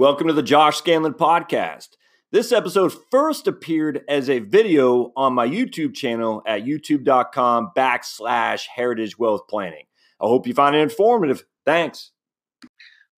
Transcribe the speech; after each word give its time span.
Welcome 0.00 0.28
to 0.28 0.32
the 0.32 0.42
Josh 0.42 0.80
Scandlen 0.80 1.12
podcast. 1.12 1.88
This 2.32 2.52
episode 2.52 2.94
first 3.10 3.46
appeared 3.46 4.02
as 4.08 4.30
a 4.30 4.38
video 4.38 5.12
on 5.14 5.34
my 5.34 5.46
YouTube 5.46 5.94
channel 5.94 6.42
at 6.46 6.64
youtube.com 6.64 7.72
backslash 7.76 8.62
heritage 8.74 9.18
wealth 9.18 9.46
planning. 9.46 9.84
I 10.18 10.26
hope 10.26 10.46
you 10.46 10.54
find 10.54 10.74
it 10.74 10.80
informative. 10.80 11.44
Thanks. 11.66 12.12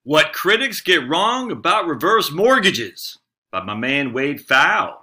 What 0.02 0.32
critics 0.32 0.80
get 0.80 1.08
wrong 1.08 1.52
about 1.52 1.86
reverse 1.86 2.32
mortgages 2.32 3.16
by 3.52 3.62
my 3.62 3.76
man 3.76 4.12
Wade 4.12 4.44
Pfau. 4.44 4.94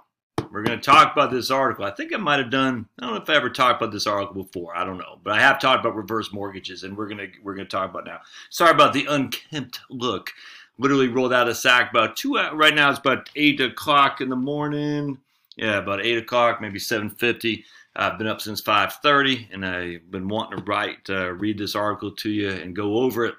We're 0.52 0.64
going 0.64 0.78
to 0.78 0.84
talk 0.84 1.12
about 1.12 1.30
this 1.30 1.50
article. 1.50 1.86
I 1.86 1.92
think 1.92 2.12
I 2.12 2.18
might 2.18 2.40
have 2.40 2.50
done. 2.50 2.88
I 2.98 3.06
don't 3.06 3.14
know 3.14 3.22
if 3.22 3.30
I 3.30 3.36
ever 3.36 3.48
talked 3.48 3.80
about 3.80 3.92
this 3.92 4.06
article 4.06 4.42
before. 4.42 4.76
I 4.76 4.84
don't 4.84 4.98
know, 4.98 5.18
but 5.22 5.32
I 5.32 5.40
have 5.40 5.60
talked 5.60 5.84
about 5.84 5.96
reverse 5.96 6.30
mortgages, 6.30 6.82
and 6.82 6.96
we're 6.96 7.08
gonna 7.08 7.28
we're 7.42 7.54
gonna 7.54 7.68
talk 7.68 7.88
about 7.88 8.04
now. 8.04 8.18
Sorry 8.50 8.72
about 8.72 8.92
the 8.92 9.06
unkempt 9.06 9.80
look 9.88 10.32
literally 10.80 11.08
rolled 11.08 11.32
out 11.32 11.48
of 11.48 11.56
sack 11.56 11.90
about 11.90 12.16
two 12.16 12.34
right 12.34 12.74
now 12.74 12.90
it's 12.90 12.98
about 12.98 13.28
eight 13.36 13.60
o'clock 13.60 14.20
in 14.20 14.28
the 14.28 14.36
morning. 14.36 15.18
Yeah 15.56 15.78
about 15.78 16.04
eight 16.04 16.18
o'clock 16.18 16.60
maybe 16.60 16.78
7.50 16.78 17.64
i've 17.96 18.18
been 18.18 18.26
up 18.26 18.40
since 18.40 18.62
5.30 18.62 19.48
and 19.52 19.64
i've 19.66 20.10
been 20.10 20.28
wanting 20.28 20.58
to 20.58 20.64
write 20.64 21.08
uh, 21.08 21.32
read 21.32 21.58
this 21.58 21.74
article 21.74 22.12
to 22.12 22.30
you 22.30 22.50
and 22.50 22.74
go 22.74 22.98
over 22.98 23.26
it 23.26 23.34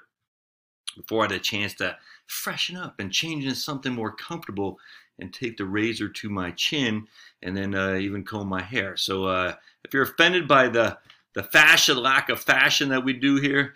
before 0.96 1.20
i 1.20 1.24
had 1.24 1.32
a 1.32 1.38
chance 1.38 1.74
to 1.74 1.96
freshen 2.26 2.76
up 2.76 2.98
and 2.98 3.12
change 3.12 3.44
into 3.44 3.56
something 3.56 3.92
more 3.92 4.12
comfortable 4.12 4.78
and 5.18 5.32
take 5.32 5.56
the 5.56 5.64
razor 5.64 6.08
to 6.08 6.28
my 6.28 6.50
chin 6.52 7.06
and 7.42 7.56
then 7.56 7.74
uh, 7.74 7.94
even 7.94 8.24
comb 8.24 8.48
my 8.48 8.62
hair. 8.62 8.96
So 8.96 9.24
uh, 9.24 9.54
if 9.84 9.92
you're 9.92 10.02
offended 10.02 10.48
by 10.48 10.68
the 10.68 10.98
the 11.34 11.42
fashion 11.42 11.96
lack 11.96 12.28
of 12.28 12.40
fashion 12.40 12.90
that 12.90 13.04
we 13.04 13.14
do 13.14 13.36
here 13.36 13.74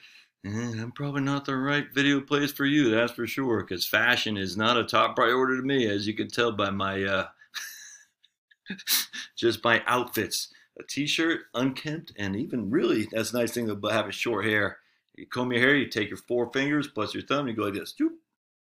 and 0.55 0.80
I'm 0.80 0.92
probably 0.92 1.23
not 1.23 1.45
the 1.45 1.56
right 1.56 1.86
video 1.92 2.20
place 2.20 2.52
for 2.52 2.64
you, 2.64 2.91
that's 2.91 3.12
for 3.12 3.27
sure, 3.27 3.62
because 3.62 3.87
fashion 3.87 4.37
is 4.37 4.56
not 4.56 4.77
a 4.77 4.84
top 4.84 5.16
priority 5.16 5.60
to 5.60 5.66
me, 5.66 5.88
as 5.88 6.06
you 6.06 6.14
can 6.14 6.28
tell 6.28 6.52
by 6.52 6.70
my 6.70 7.02
uh, 7.02 7.27
just 9.37 9.65
my 9.65 9.82
outfits. 9.87 10.52
A 10.79 10.82
t-shirt, 10.82 11.40
unkempt, 11.54 12.12
and 12.18 12.37
even 12.37 12.71
really, 12.71 13.09
that's 13.10 13.32
a 13.32 13.38
nice 13.38 13.52
thing 13.52 13.71
about 13.71 13.93
having 13.93 14.10
short 14.10 14.45
hair. 14.45 14.79
You 15.16 15.26
comb 15.26 15.51
your 15.51 15.62
hair, 15.62 15.74
you 15.74 15.88
take 15.88 16.10
your 16.10 16.18
four 16.18 16.51
fingers 16.52 16.87
plus 16.87 17.15
your 17.15 17.23
thumb, 17.23 17.49
you 17.49 17.54
go 17.54 17.65
like 17.65 17.74
this, 17.74 17.95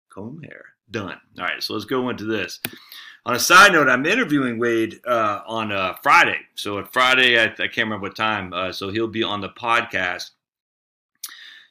comb 0.09 0.41
hair, 0.43 0.65
done. 0.91 1.19
All 1.39 1.45
right, 1.45 1.63
so 1.63 1.73
let's 1.73 1.85
go 1.85 2.09
into 2.09 2.25
this. 2.25 2.59
On 3.25 3.33
a 3.33 3.39
side 3.39 3.71
note, 3.71 3.87
I'm 3.87 4.05
interviewing 4.05 4.59
Wade 4.59 4.99
uh, 5.07 5.39
on 5.47 5.71
uh, 5.71 5.93
Friday. 6.03 6.39
So 6.55 6.77
at 6.79 6.91
Friday, 6.91 7.39
I, 7.39 7.45
I, 7.45 7.67
can't 7.69 7.77
remember 7.77 8.07
what 8.07 8.17
time. 8.17 8.51
Uh, 8.51 8.73
so 8.73 8.89
he'll 8.89 9.07
be 9.07 9.23
on 9.23 9.39
the 9.39 9.47
podcast 9.47 10.31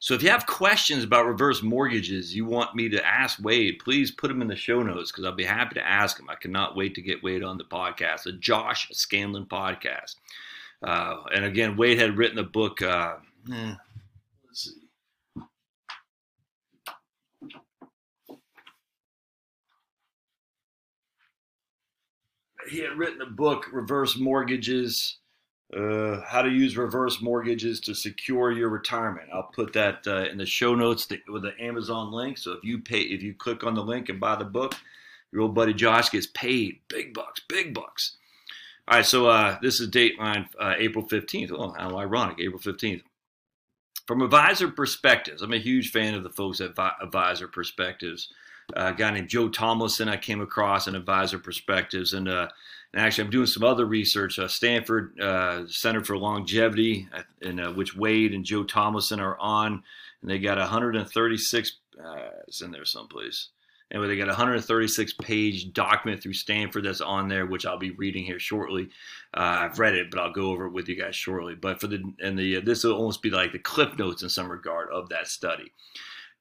so 0.03 0.14
if 0.14 0.22
you 0.25 0.31
have 0.31 0.47
questions 0.47 1.05
about 1.05 1.27
reverse 1.27 1.62
mortgages 1.62 2.34
you 2.34 2.45
want 2.45 2.75
me 2.75 2.89
to 2.89 3.06
ask 3.06 3.39
Wade, 3.41 3.78
please 3.78 4.11
put 4.11 4.27
them 4.27 4.42
in 4.42 4.48
the 4.48 4.56
show 4.56 4.83
notes 4.83 5.12
because 5.12 5.25
I'll 5.25 5.31
be 5.31 5.45
happy 5.45 5.77
to 5.77 5.89
ask 5.89 6.19
him. 6.19 6.28
I 6.28 6.34
cannot 6.34 6.75
wait 6.75 6.97
to 6.97 7.00
get 7.00 7.22
Wade 7.22 7.45
on 7.45 7.56
the 7.56 7.62
podcast, 7.62 8.25
the 8.25 8.33
Josh 8.33 8.91
Scandlen 8.92 9.47
podcast. 9.47 10.17
Uh, 10.83 11.23
and 11.33 11.45
again, 11.45 11.77
Wade 11.77 12.00
had 12.00 12.17
written 12.17 12.41
a 12.41 12.42
book. 12.42 12.83
Uh, 12.83 13.14
eh, 13.53 13.75
let's 14.45 14.64
see. 14.64 15.42
He 22.69 22.80
had 22.80 22.98
written 22.98 23.23
a 23.23 23.30
book, 23.30 23.69
Reverse 23.73 24.17
Mortgages 24.17 25.19
uh, 25.76 26.20
how 26.26 26.42
to 26.42 26.50
use 26.50 26.76
reverse 26.76 27.22
mortgages 27.22 27.80
to 27.80 27.94
secure 27.94 28.52
your 28.52 28.68
retirement. 28.68 29.30
I'll 29.32 29.50
put 29.54 29.72
that 29.72 30.06
uh, 30.06 30.24
in 30.30 30.36
the 30.36 30.46
show 30.46 30.74
notes 30.74 31.08
with 31.28 31.42
the 31.42 31.54
Amazon 31.58 32.12
link. 32.12 32.38
So 32.38 32.52
if 32.52 32.64
you 32.64 32.78
pay, 32.78 33.00
if 33.00 33.22
you 33.22 33.34
click 33.34 33.64
on 33.64 33.74
the 33.74 33.82
link 33.82 34.08
and 34.08 34.20
buy 34.20 34.36
the 34.36 34.44
book, 34.44 34.74
your 35.32 35.42
old 35.42 35.54
buddy 35.54 35.72
Josh 35.72 36.10
gets 36.10 36.26
paid 36.26 36.80
big 36.88 37.14
bucks, 37.14 37.40
big 37.48 37.72
bucks. 37.72 38.16
All 38.88 38.98
right, 38.98 39.06
so 39.06 39.28
uh, 39.28 39.58
this 39.62 39.80
is 39.80 39.88
Dateline 39.88 40.48
uh, 40.60 40.74
April 40.76 41.06
15th. 41.06 41.52
Oh, 41.52 41.72
how 41.78 41.96
ironic, 41.96 42.38
April 42.40 42.61
15th. 42.61 43.02
From 44.06 44.20
advisor 44.20 44.68
perspectives, 44.68 45.40
I'm 45.40 45.52
a 45.52 45.58
huge 45.58 45.90
fan 45.90 46.14
of 46.14 46.24
the 46.24 46.30
folks 46.30 46.61
at 46.61 46.77
Advisor 47.00 47.46
Perspectives. 47.46 48.28
Uh, 48.77 48.92
a 48.92 48.94
guy 48.94 49.12
named 49.12 49.28
Joe 49.28 49.48
Tomlinson 49.48 50.08
I 50.08 50.16
came 50.16 50.40
across 50.40 50.88
in 50.88 50.96
Advisor 50.96 51.38
Perspectives, 51.38 52.12
and 52.12 52.28
uh, 52.28 52.48
and 52.95 53.05
actually, 53.05 53.25
I'm 53.25 53.30
doing 53.30 53.47
some 53.47 53.64
other 53.64 53.86
research. 53.86 54.39
Uh, 54.39 54.48
Stanford 54.48 55.19
uh, 55.20 55.67
Center 55.67 56.05
for 56.05 56.19
Longevity, 56.19 57.08
in 57.41 57.58
uh, 57.58 57.73
which 57.73 57.97
Wade 57.97 58.35
and 58.35 58.45
Joe 58.45 58.64
Tomlinson 58.64 59.19
are 59.19 59.39
on, 59.39 59.83
and 60.20 60.30
they 60.30 60.39
got 60.39 60.58
136. 60.58 61.77
Uh, 62.03 62.14
it's 62.47 62.61
in 62.61 62.70
there 62.70 62.85
someplace. 62.85 63.48
Anyway, 63.92 64.08
they 64.08 64.17
got 64.17 64.25
a 64.25 64.29
136 64.29 65.13
page 65.20 65.73
document 65.75 66.23
through 66.23 66.33
Stanford 66.33 66.85
that's 66.85 67.03
on 67.03 67.29
there, 67.29 67.45
which 67.45 67.67
I'll 67.67 67.79
be 67.79 67.91
reading 67.91 68.25
here 68.25 68.39
shortly. 68.39 68.89
Uh, 69.35 69.59
I've 69.61 69.79
read 69.79 69.95
it, 69.95 70.11
but 70.11 70.19
I'll 70.19 70.33
go 70.33 70.51
over 70.51 70.67
it 70.67 70.73
with 70.73 70.89
you 70.89 70.97
guys 70.97 71.14
shortly. 71.14 71.55
But 71.55 71.80
for 71.80 71.89
the 71.89 72.03
and 72.20 72.39
the 72.39 72.59
uh, 72.59 72.61
this 72.64 72.85
will 72.85 72.95
almost 72.95 73.23
be 73.23 73.30
like 73.30 73.53
the 73.53 73.59
clip 73.59 73.98
notes 73.98 74.23
in 74.23 74.30
some 74.30 74.51
regard 74.51 74.91
of 74.91 75.11
that 75.11 75.29
study. 75.29 75.73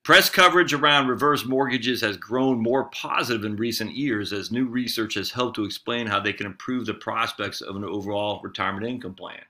Press 0.03 0.31
coverage 0.31 0.73
around 0.73 1.07
reverse 1.07 1.45
mortgages 1.45 2.01
has 2.01 2.17
grown 2.17 2.59
more 2.59 2.85
positive 2.85 3.45
in 3.45 3.55
recent 3.55 3.95
years 3.95 4.33
as 4.33 4.51
new 4.51 4.65
research 4.65 5.13
has 5.13 5.29
helped 5.29 5.55
to 5.57 5.63
explain 5.63 6.07
how 6.07 6.19
they 6.19 6.33
can 6.33 6.47
improve 6.47 6.87
the 6.87 6.93
prospects 6.95 7.61
of 7.61 7.75
an 7.75 7.83
overall 7.83 8.41
retirement 8.43 8.87
income 8.87 9.13
plan. 9.13 9.41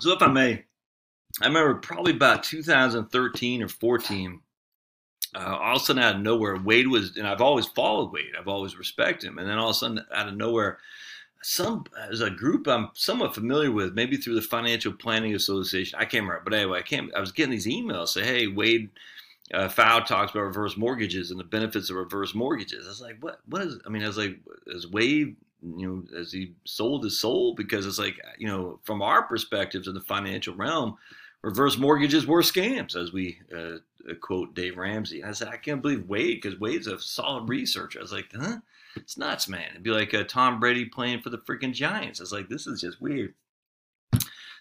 So, 0.00 0.12
if 0.12 0.20
I 0.20 0.26
may, 0.26 0.64
I 1.40 1.46
remember 1.46 1.76
probably 1.76 2.12
about 2.12 2.44
2013 2.44 3.62
or 3.62 3.68
14, 3.68 4.40
uh, 5.34 5.38
all 5.38 5.76
of 5.76 5.82
a 5.82 5.84
sudden 5.84 6.02
out 6.02 6.16
of 6.16 6.20
nowhere, 6.20 6.56
Wade 6.56 6.88
was, 6.88 7.16
and 7.16 7.26
I've 7.26 7.40
always 7.40 7.66
followed 7.66 8.12
Wade, 8.12 8.34
I've 8.38 8.48
always 8.48 8.76
respected 8.76 9.26
him, 9.26 9.38
and 9.38 9.48
then 9.48 9.56
all 9.56 9.70
of 9.70 9.76
a 9.76 9.78
sudden 9.78 10.04
out 10.12 10.28
of 10.28 10.36
nowhere, 10.36 10.78
some 11.42 11.84
as 12.10 12.20
a 12.20 12.30
group 12.30 12.66
I'm 12.66 12.90
somewhat 12.94 13.34
familiar 13.34 13.70
with, 13.70 13.94
maybe 13.94 14.16
through 14.16 14.34
the 14.34 14.42
Financial 14.42 14.92
Planning 14.92 15.34
Association. 15.34 15.98
I 15.98 16.04
can't 16.04 16.24
remember, 16.24 16.42
but 16.44 16.54
anyway, 16.54 16.78
I 16.80 16.82
can't. 16.82 17.14
I 17.14 17.20
was 17.20 17.32
getting 17.32 17.50
these 17.50 17.66
emails 17.66 18.08
say, 18.08 18.24
"Hey, 18.24 18.46
Wade 18.46 18.90
uh, 19.54 19.68
Pfau 19.68 20.04
talks 20.04 20.32
about 20.32 20.42
reverse 20.42 20.76
mortgages 20.76 21.30
and 21.30 21.38
the 21.38 21.44
benefits 21.44 21.90
of 21.90 21.96
reverse 21.96 22.34
mortgages." 22.34 22.86
I 22.86 22.88
was 22.88 23.00
like, 23.00 23.16
"What? 23.20 23.40
What 23.46 23.62
is?" 23.62 23.78
I 23.86 23.88
mean, 23.88 24.02
I 24.02 24.08
was 24.08 24.18
like, 24.18 24.38
"Is 24.66 24.90
Wade, 24.90 25.36
you 25.62 25.86
know, 25.86 26.18
has 26.18 26.32
he 26.32 26.54
sold 26.64 27.04
his 27.04 27.20
soul?" 27.20 27.54
Because 27.54 27.86
it's 27.86 27.98
like, 27.98 28.20
you 28.38 28.48
know, 28.48 28.80
from 28.82 29.00
our 29.02 29.22
perspectives 29.22 29.86
in 29.86 29.94
the 29.94 30.00
financial 30.00 30.54
realm, 30.54 30.96
reverse 31.42 31.78
mortgages 31.78 32.26
were 32.26 32.42
scams, 32.42 32.96
as 32.96 33.12
we 33.12 33.38
uh, 33.56 33.78
quote 34.20 34.54
Dave 34.54 34.76
Ramsey. 34.76 35.22
I 35.22 35.32
said, 35.32 35.48
"I 35.48 35.56
can't 35.56 35.82
believe 35.82 36.08
Wade 36.08 36.40
because 36.42 36.58
Wade's 36.58 36.88
a 36.88 36.98
solid 36.98 37.48
researcher." 37.48 38.00
I 38.00 38.02
was 38.02 38.12
like, 38.12 38.30
"Huh." 38.34 38.58
It's 38.98 39.16
nuts, 39.16 39.48
man. 39.48 39.70
It'd 39.70 39.82
be 39.82 39.90
like 39.90 40.12
uh, 40.12 40.24
Tom 40.24 40.60
Brady 40.60 40.84
playing 40.84 41.20
for 41.20 41.30
the 41.30 41.38
freaking 41.38 41.72
Giants. 41.72 42.20
It's 42.20 42.32
like 42.32 42.48
this 42.48 42.66
is 42.66 42.80
just 42.80 43.00
weird. 43.00 43.34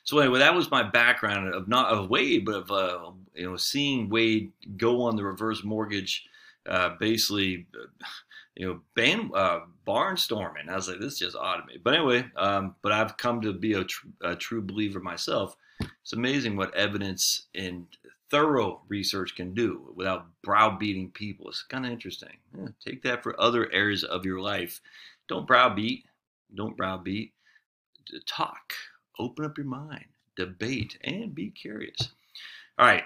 So 0.03 0.20
anyway, 0.20 0.40
that 0.40 0.56
was 0.56 0.72
my 0.72 0.84
background 0.84 1.53
of 1.53 1.68
not 1.68 1.92
of 1.92 2.09
Wade, 2.09 2.46
but 2.46 2.56
of 2.56 2.72
uh, 2.72 3.12
you 3.34 3.50
know 3.50 3.58
seeing 3.58 4.09
Wade 4.09 4.53
go 4.78 5.02
on 5.02 5.16
the 5.18 5.24
reverse 5.24 5.64
mortgage, 5.64 6.25
uh, 6.68 6.92
basically, 7.00 7.68
you 8.56 8.68
know, 8.68 8.80
ban, 8.96 9.31
uh, 9.36 9.62
barnstorming. 9.86 10.69
I 10.69 10.75
was 10.75 10.88
like, 10.88 11.00
this 11.00 11.14
is 11.14 11.19
just 11.19 11.36
odd 11.36 11.58
to 11.58 11.66
me. 11.66 11.80
But 11.84 11.96
anyway, 11.96 12.25
um, 12.38 12.75
but 12.81 12.92
I've 12.92 13.18
come 13.18 13.42
to 13.42 13.54
be 13.54 13.74
a, 13.74 13.84
tr- 13.84 14.08
a 14.22 14.36
true 14.36 14.62
believer 14.62 15.00
myself. 15.00 15.58
It's 16.02 16.14
amazing 16.14 16.56
what 16.56 16.74
evidence 16.74 17.48
and 17.54 17.86
thorough 18.30 18.82
research 18.88 19.36
can 19.36 19.54
do 19.54 19.94
without 19.96 20.28
browbeating 20.44 21.12
people. 21.12 21.50
It's 21.50 21.64
kind 21.64 21.86
of 21.86 21.92
interesting. 21.92 22.38
Yeah, 22.58 22.68
take 22.86 23.04
that 23.04 23.24
for 23.24 23.40
other 23.40 23.72
areas 23.72 24.04
of 24.04 24.26
your 24.26 24.40
life. 24.40 24.82
Don't 25.28 25.48
browbeat. 25.48 26.06
Don't 26.54 26.78
browbeat. 26.78 27.34
Talk. 28.26 28.74
Open 29.20 29.46
up 29.46 29.58
your 29.58 29.68
mind. 29.68 30.06
Debate 30.36 30.98
and 31.04 31.34
be 31.34 31.50
curious. 31.50 32.14
All 32.78 32.86
right. 32.86 33.04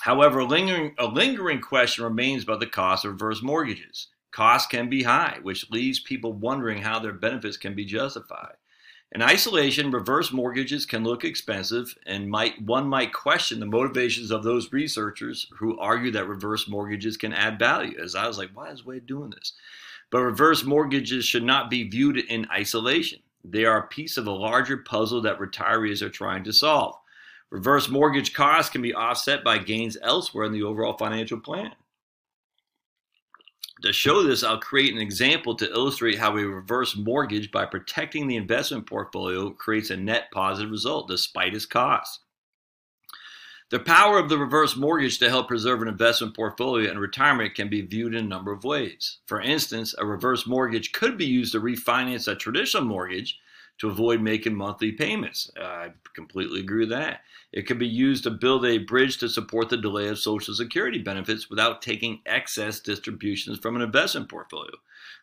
However, 0.00 0.38
a 0.38 0.44
lingering, 0.44 0.94
a 0.98 1.06
lingering 1.06 1.60
question 1.60 2.04
remains 2.04 2.44
about 2.44 2.60
the 2.60 2.66
cost 2.66 3.04
of 3.04 3.12
reverse 3.12 3.42
mortgages. 3.42 4.08
Costs 4.30 4.68
can 4.68 4.88
be 4.88 5.02
high, 5.02 5.38
which 5.42 5.70
leaves 5.70 6.00
people 6.00 6.32
wondering 6.32 6.82
how 6.82 7.00
their 7.00 7.12
benefits 7.12 7.56
can 7.56 7.74
be 7.74 7.84
justified. 7.84 8.54
In 9.12 9.22
isolation, 9.22 9.90
reverse 9.90 10.30
mortgages 10.30 10.86
can 10.86 11.02
look 11.02 11.24
expensive, 11.24 11.96
and 12.06 12.30
might 12.30 12.62
one 12.62 12.86
might 12.86 13.12
question 13.12 13.58
the 13.58 13.66
motivations 13.66 14.30
of 14.30 14.44
those 14.44 14.72
researchers 14.72 15.48
who 15.56 15.76
argue 15.80 16.12
that 16.12 16.28
reverse 16.28 16.68
mortgages 16.68 17.16
can 17.16 17.32
add 17.32 17.58
value. 17.58 17.98
As 18.00 18.14
I 18.14 18.28
was 18.28 18.38
like, 18.38 18.50
why 18.54 18.70
is 18.70 18.86
Wade 18.86 19.06
doing 19.06 19.30
this? 19.30 19.54
But 20.10 20.22
reverse 20.22 20.62
mortgages 20.64 21.24
should 21.24 21.42
not 21.42 21.70
be 21.70 21.88
viewed 21.88 22.18
in 22.18 22.46
isolation. 22.52 23.18
They 23.44 23.64
are 23.64 23.78
a 23.78 23.88
piece 23.88 24.16
of 24.16 24.28
a 24.28 24.32
larger 24.32 24.76
puzzle 24.76 25.22
that 25.22 25.40
retirees 25.40 26.02
are 26.02 26.10
trying 26.10 26.44
to 26.44 26.52
solve. 26.52 26.94
Reverse 27.50 27.88
mortgage 27.88 28.32
costs 28.32 28.70
can 28.70 28.80
be 28.80 28.94
offset 28.94 29.42
by 29.42 29.58
gains 29.58 29.96
elsewhere 30.02 30.44
in 30.44 30.52
the 30.52 30.62
overall 30.62 30.96
financial 30.96 31.40
plan. 31.40 31.72
To 33.82 33.92
show 33.94 34.22
this, 34.22 34.44
I'll 34.44 34.58
create 34.58 34.92
an 34.92 35.00
example 35.00 35.54
to 35.54 35.70
illustrate 35.70 36.18
how 36.18 36.36
a 36.36 36.44
reverse 36.44 36.96
mortgage 36.96 37.50
by 37.50 37.64
protecting 37.64 38.26
the 38.26 38.36
investment 38.36 38.86
portfolio 38.86 39.50
creates 39.50 39.88
a 39.88 39.96
net 39.96 40.30
positive 40.32 40.70
result 40.70 41.08
despite 41.08 41.54
its 41.54 41.64
costs. 41.64 42.20
The 43.70 43.78
power 43.78 44.18
of 44.18 44.28
the 44.28 44.36
reverse 44.36 44.76
mortgage 44.76 45.18
to 45.20 45.28
help 45.28 45.48
preserve 45.48 45.80
an 45.80 45.88
investment 45.88 46.34
portfolio 46.34 46.90
in 46.90 46.98
retirement 46.98 47.54
can 47.54 47.68
be 47.68 47.82
viewed 47.82 48.14
in 48.14 48.24
a 48.24 48.28
number 48.28 48.52
of 48.52 48.64
ways. 48.64 49.18
For 49.26 49.40
instance, 49.40 49.94
a 49.96 50.04
reverse 50.04 50.46
mortgage 50.46 50.92
could 50.92 51.16
be 51.16 51.26
used 51.26 51.52
to 51.52 51.60
refinance 51.60 52.26
a 52.26 52.34
traditional 52.34 52.84
mortgage 52.84 53.38
to 53.80 53.88
avoid 53.88 54.20
making 54.20 54.54
monthly 54.54 54.92
payments. 54.92 55.50
I 55.58 55.92
completely 56.14 56.60
agree 56.60 56.80
with 56.80 56.90
that. 56.90 57.22
It 57.52 57.62
could 57.62 57.78
be 57.78 57.88
used 57.88 58.24
to 58.24 58.30
build 58.30 58.66
a 58.66 58.78
bridge 58.78 59.16
to 59.18 59.28
support 59.28 59.70
the 59.70 59.78
delay 59.78 60.08
of 60.08 60.18
Social 60.18 60.54
Security 60.54 60.98
benefits 60.98 61.48
without 61.48 61.80
taking 61.80 62.20
excess 62.26 62.80
distributions 62.80 63.58
from 63.58 63.76
an 63.76 63.82
investment 63.82 64.28
portfolio. 64.28 64.72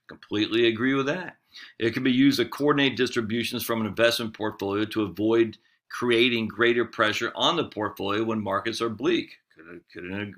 Completely 0.07 0.67
agree 0.67 0.95
with 0.95 1.05
that. 1.05 1.37
It 1.77 1.93
can 1.93 2.03
be 2.03 2.11
used 2.11 2.39
to 2.39 2.45
coordinate 2.45 2.97
distributions 2.97 3.63
from 3.63 3.81
an 3.81 3.87
investment 3.87 4.33
portfolio 4.33 4.85
to 4.85 5.03
avoid 5.03 5.57
creating 5.89 6.47
greater 6.47 6.83
pressure 6.83 7.31
on 7.35 7.57
the 7.57 7.65
portfolio 7.65 8.23
when 8.23 8.41
markets 8.41 8.81
are 8.81 8.89
bleak. 8.89 9.37
Could, 9.55 9.81
could 9.93 10.33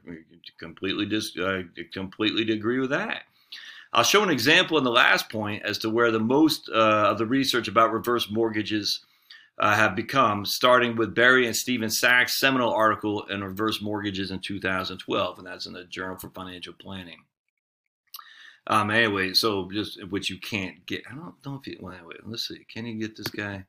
completely 0.59 1.05
dis, 1.05 1.37
uh, 1.37 1.63
completely 1.93 2.51
agree 2.53 2.79
with 2.79 2.89
that. 2.89 3.23
I'll 3.91 4.03
show 4.03 4.23
an 4.23 4.29
example 4.29 4.77
in 4.77 4.83
the 4.83 4.91
last 4.91 5.29
point 5.29 5.63
as 5.65 5.79
to 5.79 5.89
where 5.89 6.11
the 6.11 6.19
most 6.19 6.69
uh, 6.69 7.07
of 7.09 7.17
the 7.17 7.25
research 7.25 7.67
about 7.67 7.91
reverse 7.91 8.29
mortgages 8.29 9.03
uh, 9.57 9.75
have 9.75 9.95
become, 9.95 10.45
starting 10.45 10.95
with 10.95 11.15
Barry 11.15 11.45
and 11.45 11.55
Stephen 11.55 11.89
Sacks' 11.89 12.39
seminal 12.39 12.71
article 12.71 13.23
in 13.25 13.43
reverse 13.43 13.81
mortgages 13.81 14.31
in 14.31 14.39
2012, 14.39 15.37
and 15.37 15.47
that's 15.47 15.65
in 15.65 15.73
the 15.73 15.83
Journal 15.85 16.17
for 16.17 16.29
Financial 16.29 16.73
Planning. 16.73 17.23
Um, 18.67 18.91
anyway, 18.91 19.33
so 19.33 19.69
just 19.71 20.03
which 20.09 20.29
you 20.29 20.37
can't 20.37 20.85
get. 20.85 21.01
I 21.09 21.15
don't 21.15 21.33
know 21.45 21.55
if 21.55 21.67
you. 21.67 21.77
Well, 21.81 21.93
anyway, 21.93 22.15
let's 22.23 22.47
see. 22.47 22.65
Can 22.71 22.85
you 22.85 22.99
get 22.99 23.17
this 23.17 23.27
guy? 23.27 23.65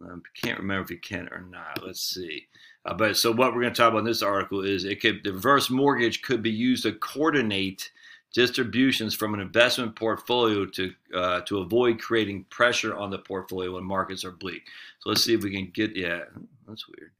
I 0.00 0.12
um, 0.12 0.22
can't 0.34 0.58
remember 0.58 0.84
if 0.84 0.90
you 0.90 1.00
can 1.00 1.28
or 1.32 1.40
not. 1.40 1.84
Let's 1.84 2.02
see. 2.02 2.46
Uh, 2.84 2.94
but 2.94 3.16
so 3.16 3.32
what 3.32 3.54
we're 3.54 3.62
going 3.62 3.72
to 3.72 3.76
talk 3.76 3.90
about 3.90 4.00
in 4.00 4.04
this 4.04 4.22
article 4.22 4.62
is 4.62 4.84
it 4.84 5.00
could 5.00 5.24
the 5.24 5.32
reverse 5.32 5.70
mortgage 5.70 6.22
could 6.22 6.42
be 6.42 6.50
used 6.50 6.84
to 6.84 6.92
coordinate 6.92 7.90
distributions 8.36 9.14
from 9.14 9.32
an 9.32 9.40
investment 9.40 9.96
portfolio 9.96 10.66
to 10.66 10.92
uh, 11.14 11.40
to 11.40 11.60
avoid 11.60 11.98
creating 11.98 12.44
pressure 12.50 12.94
on 12.94 13.08
the 13.08 13.18
portfolio 13.18 13.74
when 13.74 13.84
markets 13.84 14.26
are 14.26 14.30
bleak. 14.30 14.62
So 15.00 15.08
let's 15.08 15.24
see 15.24 15.32
if 15.32 15.42
we 15.42 15.50
can 15.50 15.70
get. 15.72 15.96
Yeah, 15.96 16.20
that's 16.68 16.84
weird. 16.86 17.12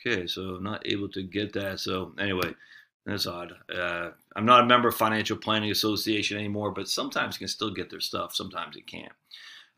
Okay, 0.00 0.26
so 0.26 0.54
I'm 0.56 0.64
not 0.64 0.86
able 0.86 1.10
to 1.10 1.22
get 1.22 1.52
that. 1.52 1.80
So 1.80 2.14
anyway, 2.18 2.54
that's 3.04 3.26
odd. 3.26 3.52
Uh, 3.70 4.10
I'm 4.34 4.46
not 4.46 4.64
a 4.64 4.66
member 4.66 4.88
of 4.88 4.94
Financial 4.94 5.36
Planning 5.36 5.70
Association 5.70 6.38
anymore, 6.38 6.70
but 6.70 6.88
sometimes 6.88 7.34
you 7.34 7.40
can 7.40 7.48
still 7.48 7.74
get 7.74 7.90
their 7.90 8.00
stuff. 8.00 8.34
Sometimes 8.34 8.76
you 8.76 8.84
can't. 8.84 9.12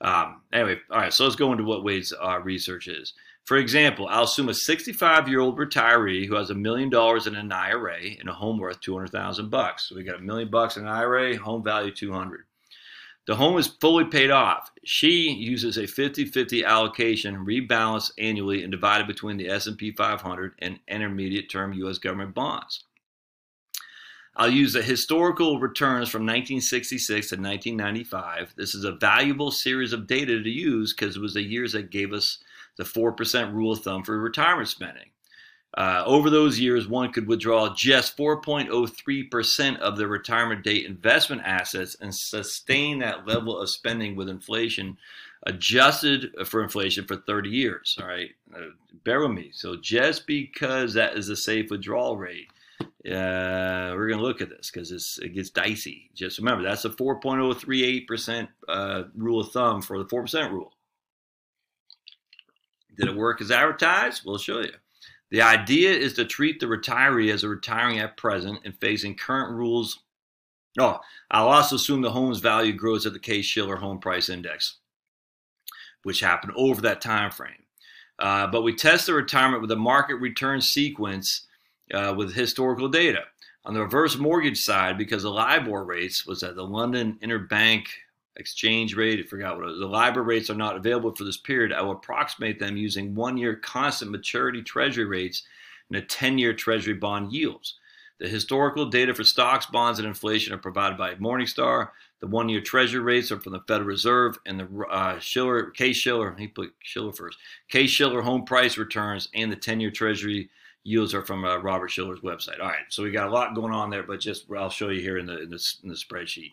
Um, 0.00 0.42
anyway, 0.52 0.76
all 0.90 0.98
right, 0.98 1.12
so 1.12 1.24
let's 1.24 1.36
go 1.36 1.50
into 1.50 1.64
what 1.64 1.82
ways 1.82 2.12
our 2.12 2.40
research 2.40 2.86
is. 2.86 3.14
For 3.50 3.56
example, 3.56 4.06
I'll 4.08 4.22
assume 4.22 4.48
a 4.48 4.54
65 4.54 5.26
year 5.26 5.40
old 5.40 5.58
retiree 5.58 6.24
who 6.24 6.36
has 6.36 6.50
a 6.50 6.54
million 6.54 6.88
dollars 6.88 7.26
in 7.26 7.34
an 7.34 7.50
IRA 7.50 7.98
and 8.20 8.28
a 8.28 8.32
home 8.32 8.60
worth 8.60 8.80
200,000 8.80 9.50
bucks. 9.50 9.88
So 9.88 9.96
we 9.96 10.04
got 10.04 10.20
a 10.20 10.22
million 10.22 10.48
bucks 10.52 10.76
in 10.76 10.84
an 10.84 10.88
IRA, 10.88 11.36
home 11.36 11.64
value 11.64 11.90
200. 11.90 12.44
The 13.26 13.34
home 13.34 13.58
is 13.58 13.66
fully 13.66 14.04
paid 14.04 14.30
off. 14.30 14.70
She 14.84 15.32
uses 15.32 15.76
a 15.76 15.82
50-50 15.82 16.64
allocation, 16.64 17.44
rebalanced 17.44 18.12
annually 18.18 18.62
and 18.62 18.70
divided 18.70 19.08
between 19.08 19.36
the 19.36 19.48
S&P 19.48 19.90
500 19.90 20.52
and 20.60 20.78
intermediate 20.86 21.50
term 21.50 21.72
US 21.72 21.98
government 21.98 22.36
bonds. 22.36 22.84
I'll 24.36 24.48
use 24.48 24.74
the 24.74 24.82
historical 24.82 25.58
returns 25.58 26.08
from 26.08 26.22
1966 26.22 27.30
to 27.30 27.34
1995. 27.34 28.54
This 28.56 28.76
is 28.76 28.84
a 28.84 28.92
valuable 28.92 29.50
series 29.50 29.92
of 29.92 30.06
data 30.06 30.40
to 30.40 30.48
use 30.48 30.94
because 30.94 31.16
it 31.16 31.20
was 31.20 31.34
the 31.34 31.42
years 31.42 31.72
that 31.72 31.90
gave 31.90 32.12
us 32.12 32.38
the 32.80 32.84
4% 32.84 33.52
rule 33.52 33.72
of 33.72 33.80
thumb 33.80 34.02
for 34.02 34.18
retirement 34.18 34.68
spending. 34.68 35.10
Uh, 35.76 36.02
over 36.04 36.30
those 36.30 36.58
years, 36.58 36.88
one 36.88 37.12
could 37.12 37.28
withdraw 37.28 37.72
just 37.74 38.16
4.03% 38.16 39.78
of 39.78 39.96
their 39.96 40.08
retirement 40.08 40.64
date 40.64 40.86
investment 40.86 41.42
assets 41.44 41.96
and 42.00 42.12
sustain 42.12 42.98
that 42.98 43.26
level 43.26 43.56
of 43.58 43.70
spending 43.70 44.16
with 44.16 44.28
inflation 44.28 44.96
adjusted 45.44 46.34
for 46.46 46.62
inflation 46.62 47.06
for 47.06 47.16
30 47.16 47.50
years. 47.50 47.96
All 48.00 48.08
right, 48.08 48.30
uh, 48.54 48.70
bear 49.04 49.20
with 49.20 49.30
me. 49.30 49.50
So, 49.52 49.76
just 49.76 50.26
because 50.26 50.94
that 50.94 51.16
is 51.16 51.28
a 51.28 51.36
safe 51.36 51.70
withdrawal 51.70 52.16
rate, 52.16 52.48
uh, 52.80 53.94
we're 53.94 54.08
going 54.08 54.18
to 54.18 54.26
look 54.26 54.40
at 54.40 54.48
this 54.48 54.70
because 54.72 55.20
it 55.22 55.34
gets 55.34 55.50
dicey. 55.50 56.10
Just 56.14 56.38
remember, 56.38 56.64
that's 56.64 56.84
a 56.84 56.90
4.038% 56.90 58.48
uh, 58.68 59.02
rule 59.14 59.40
of 59.40 59.52
thumb 59.52 59.82
for 59.82 59.98
the 59.98 60.04
4% 60.06 60.50
rule. 60.50 60.72
Did 62.98 63.08
it 63.08 63.16
work 63.16 63.40
as 63.40 63.50
advertised? 63.50 64.22
We'll 64.24 64.38
show 64.38 64.60
you. 64.60 64.72
The 65.30 65.42
idea 65.42 65.92
is 65.92 66.14
to 66.14 66.24
treat 66.24 66.58
the 66.58 66.66
retiree 66.66 67.32
as 67.32 67.44
a 67.44 67.48
retiring 67.48 68.00
at 68.00 68.16
present 68.16 68.60
and 68.64 68.76
facing 68.76 69.14
current 69.14 69.54
rules. 69.54 70.00
Oh, 70.78 70.98
I'll 71.30 71.48
also 71.48 71.76
assume 71.76 72.02
the 72.02 72.10
home's 72.10 72.40
value 72.40 72.72
grows 72.72 73.06
at 73.06 73.12
the 73.12 73.18
Case-Shiller 73.18 73.76
Home 73.76 74.00
Price 74.00 74.28
Index, 74.28 74.78
which 76.02 76.20
happened 76.20 76.52
over 76.56 76.80
that 76.82 77.00
time 77.00 77.30
frame. 77.30 77.64
Uh, 78.18 78.46
but 78.48 78.62
we 78.62 78.74
test 78.74 79.06
the 79.06 79.14
retirement 79.14 79.62
with 79.62 79.70
a 79.70 79.76
market 79.76 80.16
return 80.16 80.60
sequence 80.60 81.46
uh, 81.94 82.12
with 82.16 82.34
historical 82.34 82.88
data. 82.88 83.22
On 83.64 83.74
the 83.74 83.80
reverse 83.80 84.16
mortgage 84.16 84.58
side, 84.58 84.98
because 84.98 85.22
the 85.22 85.30
LIBOR 85.30 85.84
rates 85.84 86.26
was 86.26 86.42
at 86.42 86.56
the 86.56 86.64
London 86.64 87.18
Interbank 87.22 87.86
exchange 88.40 88.96
rate, 88.96 89.20
I 89.20 89.22
forgot 89.28 89.56
what 89.56 89.66
was. 89.66 89.78
The 89.78 89.86
LIBOR 89.86 90.22
rates 90.22 90.50
are 90.50 90.54
not 90.54 90.76
available 90.76 91.14
for 91.14 91.24
this 91.24 91.36
period. 91.36 91.72
I 91.72 91.82
will 91.82 91.92
approximate 91.92 92.58
them 92.58 92.76
using 92.76 93.14
one 93.14 93.36
year 93.36 93.54
constant 93.54 94.10
maturity 94.10 94.62
treasury 94.62 95.04
rates 95.04 95.44
and 95.88 95.98
a 95.98 96.02
10 96.02 96.38
year 96.38 96.54
treasury 96.54 96.94
bond 96.94 97.32
yields. 97.32 97.74
The 98.18 98.28
historical 98.28 98.86
data 98.86 99.14
for 99.14 99.24
stocks, 99.24 99.66
bonds, 99.66 99.98
and 99.98 100.06
inflation 100.06 100.52
are 100.52 100.58
provided 100.58 100.98
by 100.98 101.14
Morningstar. 101.14 101.90
The 102.20 102.26
one 102.26 102.50
year 102.50 102.60
treasury 102.60 103.00
rates 103.00 103.32
are 103.32 103.40
from 103.40 103.52
the 103.52 103.62
Federal 103.66 103.88
Reserve, 103.88 104.38
and 104.44 104.60
the 104.60 104.84
uh, 104.90 105.18
Shiller, 105.20 105.70
Case-Shiller, 105.70 106.36
he 106.38 106.46
put 106.46 106.74
Shiller 106.80 107.12
first, 107.12 107.38
Case-Shiller 107.70 108.20
home 108.20 108.44
price 108.44 108.76
returns, 108.76 109.30
and 109.34 109.50
the 109.50 109.56
10 109.56 109.80
year 109.80 109.90
treasury 109.90 110.50
yields 110.84 111.14
are 111.14 111.24
from 111.24 111.44
uh, 111.46 111.56
Robert 111.58 111.88
Shiller's 111.88 112.20
website. 112.20 112.60
All 112.60 112.68
right, 112.68 112.84
so 112.88 113.02
we 113.02 113.10
got 113.10 113.28
a 113.28 113.32
lot 113.32 113.54
going 113.54 113.72
on 113.72 113.88
there, 113.88 114.02
but 114.02 114.20
just 114.20 114.44
I'll 114.54 114.70
show 114.70 114.90
you 114.90 115.00
here 115.00 115.18
in 115.18 115.26
the 115.26 115.40
in 115.40 115.50
the, 115.50 115.74
in 115.82 115.88
the 115.88 115.94
spreadsheet. 115.94 116.52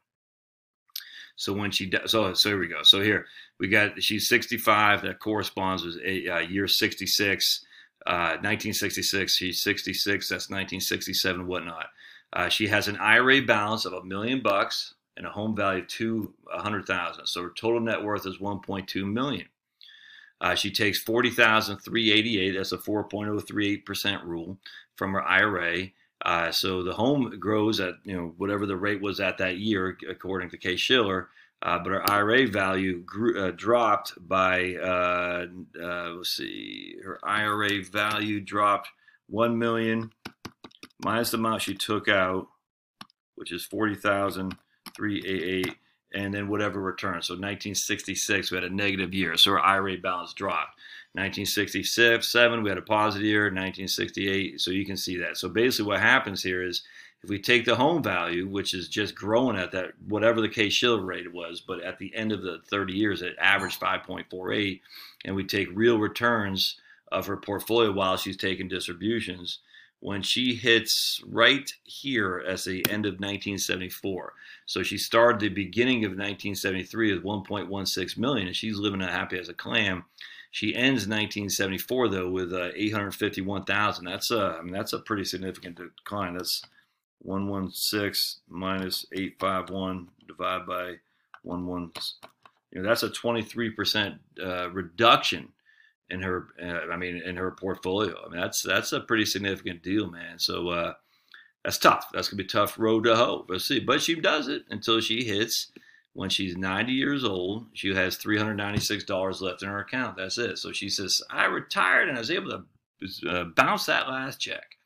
So 1.37 1.53
when 1.53 1.71
she 1.71 1.93
so 2.07 2.33
so 2.33 2.49
here 2.49 2.59
we 2.59 2.67
go. 2.67 2.83
So 2.83 3.03
here 3.03 3.27
we 3.61 3.69
got 3.69 4.03
she's 4.03 4.27
65. 4.29 5.03
That 5.03 5.21
corresponds 5.21 5.85
with 5.85 5.99
a, 6.03 6.27
uh, 6.29 6.39
year 6.39 6.67
66, 6.67 7.67
uh, 8.07 8.41
1966. 8.41 9.37
She's 9.37 9.63
66. 9.63 10.31
That's 10.31 10.49
1967, 10.49 11.47
whatnot. 11.47 11.89
Uh, 12.33 12.49
she 12.49 12.67
has 12.69 12.89
an 12.89 12.97
IRA 12.97 13.43
balance 13.43 13.85
of 13.85 13.93
a 13.93 14.03
million 14.03 14.41
bucks 14.43 14.95
and 15.17 15.27
a 15.27 15.31
home 15.31 15.57
value 15.57 15.83
of 15.83 15.89
two 15.89 16.35
hundred 16.49 16.87
thousand. 16.87 17.27
So 17.27 17.43
her 17.43 17.53
total 17.57 17.81
net 17.81 18.03
worth 18.03 18.27
is 18.27 18.39
1.2 18.39 19.11
million. 19.11 19.47
Uh, 20.41 20.55
she 20.55 20.71
takes 20.71 20.99
40,388. 20.99 22.51
That's 22.53 22.73
a 22.73 22.79
4.038% 22.79 24.25
rule 24.25 24.59
from 24.97 25.13
her 25.15 25.23
IRA 25.23 25.91
Uh, 26.25 26.51
so 26.51 26.83
the 26.83 26.93
home 26.95 27.39
grows 27.39 27.79
at 27.81 27.95
you 28.05 28.17
know 28.17 28.35
whatever 28.39 28.67
the 28.67 28.77
rate 28.77 29.01
was 29.03 29.21
at 29.21 29.39
that 29.39 29.59
year, 29.59 29.97
according 30.09 30.51
to 30.51 30.59
Case 30.59 30.81
Shiller. 30.81 31.29
Uh, 31.63 31.79
but 31.79 31.91
her 31.93 32.11
IRA 32.11 32.47
value 32.47 33.01
grew, 33.03 33.43
uh, 33.43 33.51
dropped 33.51 34.15
by 34.29 34.75
uh, 34.77 35.47
uh, 35.83 36.11
let's 36.11 36.31
see, 36.37 36.97
her 37.05 37.19
IRA 37.25 37.83
value 37.85 38.41
dropped 38.41 38.89
one 39.29 39.59
million 39.59 40.11
minus 41.03 41.31
the 41.31 41.39
amount 41.39 41.63
she 41.63 41.75
took 41.75 42.09
out, 42.09 42.49
which 43.37 43.53
is 43.53 43.65
forty 43.65 43.95
thousand 43.95 44.57
three 44.95 45.23
eight 45.27 45.67
eight, 45.67 45.77
and 46.15 46.33
then 46.33 46.49
whatever 46.49 46.81
return. 46.81 47.23
So 47.23 47.35
1966 47.35 48.51
we 48.51 48.57
had 48.57 48.65
a 48.65 48.75
negative 48.75 49.15
year, 49.15 49.37
so 49.37 49.53
her 49.53 49.61
IRA 49.61 49.97
balance 49.99 50.33
dropped. 50.33 50.79
1967 51.15 52.63
we 52.63 52.69
had 52.69 52.79
a 52.79 52.83
positive 52.83 53.27
year. 53.27 53.45
1968, 53.45 54.61
so 54.61 54.71
you 54.71 54.85
can 54.85 54.97
see 54.97 55.17
that. 55.19 55.37
So 55.37 55.49
basically, 55.49 55.89
what 55.89 56.01
happens 56.01 56.43
here 56.43 56.63
is 56.63 56.83
if 57.23 57.31
we 57.31 57.39
take 57.39 57.65
the 57.65 57.75
home 57.75 58.03
value, 58.03 58.47
which 58.47 58.75
is 58.75 58.89
just 58.89 59.15
growing 59.15 59.57
at 59.57 59.73
that 59.73 59.93
whatever 60.07 60.41
the 60.41 60.49
Case 60.49 60.73
Shiller 60.73 61.03
rate 61.03 61.33
was, 61.33 61.61
but 61.61 61.83
at 61.83 61.99
the 61.99 62.15
end 62.15 62.33
of 62.33 62.43
the 62.43 62.61
30 62.71 62.93
years 62.93 63.23
it 63.23 63.35
averaged 63.41 63.81
5.48, 63.81 64.81
and 65.25 65.35
we 65.35 65.45
take 65.45 65.69
real 65.73 65.99
returns 65.99 66.79
of 67.11 67.27
her 67.27 67.37
portfolio 67.37 67.93
while 67.93 68.17
she's 68.17 68.37
taking 68.37 68.69
distributions, 68.69 69.61
when 70.07 70.23
she 70.23 70.55
hits 70.55 71.21
right 71.27 71.69
here 71.83 72.41
as 72.47 72.63
the 72.63 72.87
end 72.89 73.07
of 73.07 73.15
1974. 73.15 74.35
So 74.65 74.85
she 74.85 74.99
started 74.99 75.41
the 75.41 75.49
beginning 75.49 76.05
of 76.05 76.13
1973 76.13 77.15
with 77.15 77.25
1.16 77.25 78.17
million, 78.17 78.47
and 78.47 78.55
she's 78.55 78.79
living 78.79 79.01
happy 79.01 79.37
as 79.37 79.49
a 79.49 79.53
clam. 79.53 80.05
She 80.53 80.77
ends 80.77 81.09
1974 81.09 82.09
though 82.09 82.31
with 82.31 82.53
uh, 82.53 82.71
851,000. 82.77 84.05
That's 84.05 84.31
a, 84.31 84.57
I 84.61 84.63
mean, 84.63 84.73
that's 84.73 84.93
a 84.93 85.01
pretty 85.01 85.25
significant 85.25 85.77
decline. 85.77 86.35
That's 86.35 86.63
116 87.23 88.43
minus 88.49 89.07
851 89.13 90.07
divided 90.29 90.69
by 90.69 90.95
11. 91.45 91.91
You 92.71 92.81
know, 92.81 92.89
that's 92.89 93.03
a 93.03 93.11
23% 93.11 94.19
uh, 94.41 94.71
reduction 94.71 95.49
in 96.11 96.23
her. 96.23 96.49
Uh, 96.63 96.93
I 96.93 96.97
mean, 96.97 97.23
in 97.25 97.37
her 97.37 97.51
portfolio. 97.51 98.15
I 98.25 98.31
mean, 98.31 98.41
that's 98.41 98.63
that's 98.63 98.93
a 98.93 99.01
pretty 99.01 99.27
significant 99.27 99.83
deal, 99.83 100.11
man. 100.11 100.39
So 100.39 100.69
uh, 100.69 100.95
that's 101.65 101.79
tough. 101.79 102.09
That's 102.13 102.29
gonna 102.29 102.43
be 102.43 102.49
tough 102.49 102.79
road 102.79 103.05
to 103.05 103.17
hoe. 103.17 103.47
We'll 103.49 103.59
see. 103.59 103.81
But 103.81 104.03
she 104.03 104.15
does 104.17 104.49
it 104.49 104.65
until 104.71 105.01
she 105.01 105.25
hits. 105.25 105.73
When 106.13 106.31
she's 106.31 106.57
90 106.57 106.93
years 106.93 107.25
old, 107.25 107.67
she 107.75 107.95
has 107.95 108.17
$396 108.17 109.41
left 109.43 109.63
in 109.63 109.69
her 109.69 109.81
account. 109.81 110.17
That's 110.17 110.39
it. 110.39 110.57
So 110.57 110.73
she 110.73 110.89
says, 110.89 111.21
I 111.29 111.45
retired 111.45 112.09
and 112.09 112.17
I 112.17 112.21
was 112.21 112.31
able 112.31 112.53
to 112.53 113.29
uh, 113.29 113.45
bounce 113.55 113.85
that 113.85 114.09
last 114.09 114.41
check 114.41 114.77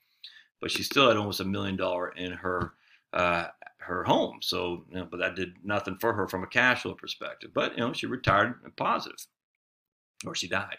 but 0.60 0.70
she 0.70 0.82
still 0.82 1.08
had 1.08 1.16
almost 1.16 1.40
a 1.40 1.44
million 1.44 1.76
dollar 1.76 2.10
in 2.10 2.32
her 2.32 2.74
uh, 3.12 3.46
her 3.78 4.04
home. 4.04 4.38
So, 4.40 4.84
you 4.90 4.96
know, 4.96 5.08
but 5.10 5.18
that 5.18 5.34
did 5.34 5.54
nothing 5.64 5.96
for 6.00 6.12
her 6.12 6.28
from 6.28 6.44
a 6.44 6.46
cash 6.46 6.82
flow 6.82 6.94
perspective. 6.94 7.50
But 7.52 7.72
you 7.72 7.80
know, 7.80 7.92
she 7.92 8.06
retired 8.06 8.54
positive, 8.76 9.18
or 10.26 10.34
she 10.34 10.48
died. 10.48 10.78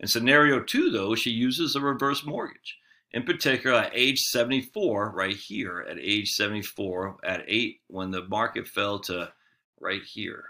In 0.00 0.08
scenario 0.08 0.60
two, 0.60 0.90
though, 0.90 1.14
she 1.14 1.30
uses 1.30 1.76
a 1.76 1.80
reverse 1.80 2.24
mortgage. 2.24 2.78
In 3.12 3.22
particular, 3.22 3.78
at 3.78 3.92
age 3.94 4.20
74, 4.20 5.12
right 5.14 5.36
here, 5.36 5.86
at 5.88 5.98
age 6.00 6.32
74, 6.32 7.18
at 7.22 7.44
eight, 7.46 7.80
when 7.86 8.10
the 8.10 8.24
market 8.24 8.66
fell 8.66 8.98
to 9.00 9.32
right 9.80 10.02
here. 10.02 10.46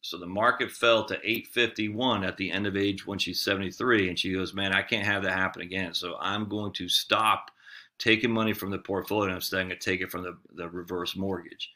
So 0.00 0.16
the 0.16 0.26
market 0.26 0.70
fell 0.70 1.04
to 1.04 1.16
851 1.16 2.24
at 2.24 2.38
the 2.38 2.50
end 2.50 2.66
of 2.66 2.76
age 2.76 3.06
when 3.06 3.18
she's 3.18 3.42
73, 3.42 4.08
and 4.08 4.18
she 4.18 4.32
goes, 4.32 4.54
"Man, 4.54 4.72
I 4.72 4.80
can't 4.80 5.04
have 5.04 5.24
that 5.24 5.36
happen 5.36 5.60
again. 5.60 5.92
So 5.92 6.16
I'm 6.20 6.48
going 6.48 6.72
to 6.74 6.88
stop 6.88 7.50
taking 7.98 8.30
money 8.30 8.52
from 8.52 8.70
the 8.70 8.78
portfolio 8.78 9.34
I'm 9.34 9.40
going 9.50 9.68
to 9.70 9.76
take 9.76 10.00
it 10.00 10.10
from 10.10 10.22
the, 10.22 10.36
the 10.54 10.68
reverse 10.68 11.16
mortgage. 11.16 11.70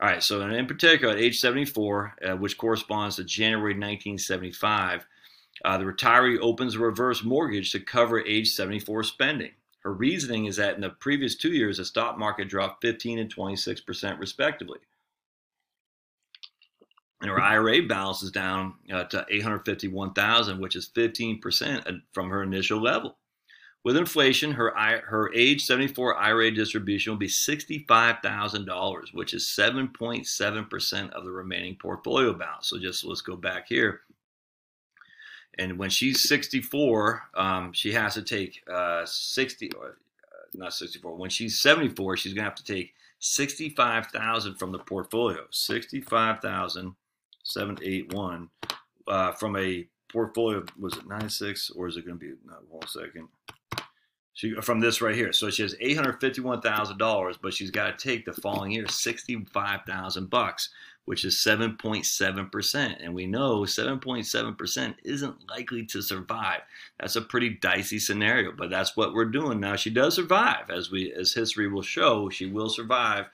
All 0.00 0.08
right, 0.08 0.22
so 0.22 0.40
in 0.40 0.66
particular, 0.66 1.14
at 1.14 1.20
age 1.20 1.38
74, 1.38 2.14
uh, 2.22 2.36
which 2.36 2.58
corresponds 2.58 3.16
to 3.16 3.24
January 3.24 3.74
1975, 3.74 5.06
uh, 5.64 5.78
the 5.78 5.84
retiree 5.84 6.38
opens 6.40 6.74
a 6.74 6.80
reverse 6.80 7.22
mortgage 7.22 7.70
to 7.72 7.80
cover 7.80 8.24
age 8.24 8.50
74 8.50 9.04
spending. 9.04 9.52
Her 9.80 9.92
reasoning 9.92 10.46
is 10.46 10.56
that 10.56 10.74
in 10.74 10.80
the 10.80 10.90
previous 10.90 11.36
two 11.36 11.52
years, 11.52 11.76
the 11.76 11.84
stock 11.84 12.18
market 12.18 12.48
dropped 12.48 12.82
15 12.82 13.18
and 13.18 13.34
26% 13.34 14.18
respectively. 14.18 14.80
And 17.20 17.30
her 17.30 17.40
IRA 17.40 17.82
balance 17.82 18.22
is 18.22 18.30
down 18.30 18.74
uh, 18.92 19.04
to 19.04 19.24
851,000, 19.30 20.60
which 20.60 20.74
is 20.74 20.90
15% 20.94 22.00
from 22.12 22.30
her 22.30 22.42
initial 22.42 22.82
level. 22.82 23.16
With 23.84 23.96
inflation, 23.98 24.52
her 24.52 24.72
her 25.06 25.30
age 25.34 25.66
74 25.66 26.16
IRA 26.16 26.50
distribution 26.50 27.12
will 27.12 27.18
be 27.18 27.28
$65,000, 27.28 29.12
which 29.12 29.34
is 29.34 29.44
7.7% 29.44 31.10
of 31.10 31.24
the 31.24 31.30
remaining 31.30 31.76
portfolio 31.76 32.32
balance. 32.32 32.68
So 32.68 32.78
just 32.78 33.04
let's 33.04 33.20
go 33.20 33.36
back 33.36 33.68
here. 33.68 34.00
And 35.58 35.78
when 35.78 35.90
she's 35.90 36.26
64, 36.28 37.24
um, 37.34 37.74
she 37.74 37.92
has 37.92 38.14
to 38.14 38.22
take 38.22 38.64
uh, 38.72 39.04
60, 39.04 39.72
or, 39.74 39.88
uh, 39.88 39.90
not 40.54 40.72
64. 40.72 41.16
When 41.16 41.28
she's 41.28 41.60
74, 41.60 42.16
she's 42.16 42.32
going 42.32 42.42
to 42.42 42.50
have 42.50 42.56
to 42.56 42.64
take 42.64 42.94
65,000 43.18 44.54
from 44.54 44.72
the 44.72 44.78
portfolio. 44.78 45.40
65,781 45.50 48.48
uh, 49.06 49.32
from 49.32 49.56
a 49.56 49.86
portfolio. 50.10 50.64
Was 50.78 50.96
it 50.96 51.06
96 51.06 51.68
or 51.70 51.86
is 51.86 51.98
it 51.98 52.06
going 52.06 52.18
to 52.18 52.24
be? 52.24 52.32
Not 52.46 52.66
one 52.68 52.88
second. 52.88 53.28
She 54.34 54.52
from 54.60 54.80
this 54.80 55.00
right 55.00 55.14
here. 55.14 55.32
So 55.32 55.48
she 55.48 55.62
has 55.62 55.76
eight 55.80 55.96
hundred 55.96 56.20
fifty-one 56.20 56.60
thousand 56.60 56.98
dollars, 56.98 57.38
but 57.40 57.54
she's 57.54 57.70
got 57.70 57.96
to 57.96 58.08
take 58.08 58.24
the 58.24 58.32
following 58.32 58.72
year 58.72 58.88
sixty-five 58.88 59.82
thousand 59.86 60.28
bucks, 60.28 60.70
which 61.04 61.24
is 61.24 61.40
seven 61.40 61.76
point 61.76 62.04
seven 62.04 62.48
percent. 62.50 62.98
And 63.00 63.14
we 63.14 63.26
know 63.26 63.64
seven 63.64 64.00
point 64.00 64.26
seven 64.26 64.56
percent 64.56 64.96
isn't 65.04 65.48
likely 65.48 65.86
to 65.86 66.02
survive. 66.02 66.62
That's 66.98 67.14
a 67.14 67.22
pretty 67.22 67.50
dicey 67.50 68.00
scenario, 68.00 68.50
but 68.50 68.70
that's 68.70 68.96
what 68.96 69.14
we're 69.14 69.26
doing 69.26 69.60
now. 69.60 69.76
She 69.76 69.90
does 69.90 70.16
survive, 70.16 70.68
as 70.68 70.90
we 70.90 71.12
as 71.12 71.32
history 71.32 71.68
will 71.68 71.82
show. 71.82 72.28
She 72.28 72.46
will 72.46 72.68
survive, 72.68 73.26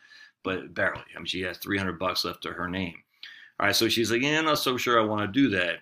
but 0.43 0.75
barely. 0.75 1.01
I 1.15 1.19
mean, 1.19 1.25
she 1.25 1.41
has 1.43 1.57
three 1.57 1.79
hundred 1.79 1.99
bucks 1.99 2.27
left 2.27 2.43
to 2.43 2.53
her 2.53 2.69
name. 2.69 2.97
All 3.59 3.67
right, 3.67 3.75
so 3.77 3.89
she's 3.89 4.11
like, 4.11 4.21
yeah, 4.21 4.39
I'm 4.39 4.45
not 4.45 4.59
so 4.59 4.77
sure 4.77 5.01
I 5.01 5.05
want 5.05 5.23
to 5.23 5.41
do 5.41 5.49
that 5.57 5.77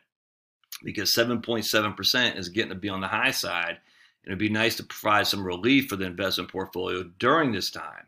because 0.84 1.12
seven 1.12 1.42
point 1.42 1.64
seven 1.64 1.94
percent 1.94 2.38
is 2.38 2.48
getting 2.50 2.70
to 2.70 2.76
be 2.76 2.88
on 2.88 3.00
the 3.00 3.08
high 3.08 3.32
side 3.32 3.78
it'd 4.28 4.38
be 4.38 4.48
nice 4.48 4.76
to 4.76 4.84
provide 4.84 5.26
some 5.26 5.44
relief 5.44 5.88
for 5.88 5.96
the 5.96 6.04
investment 6.04 6.50
portfolio 6.50 7.02
during 7.18 7.52
this 7.52 7.70
time. 7.70 8.06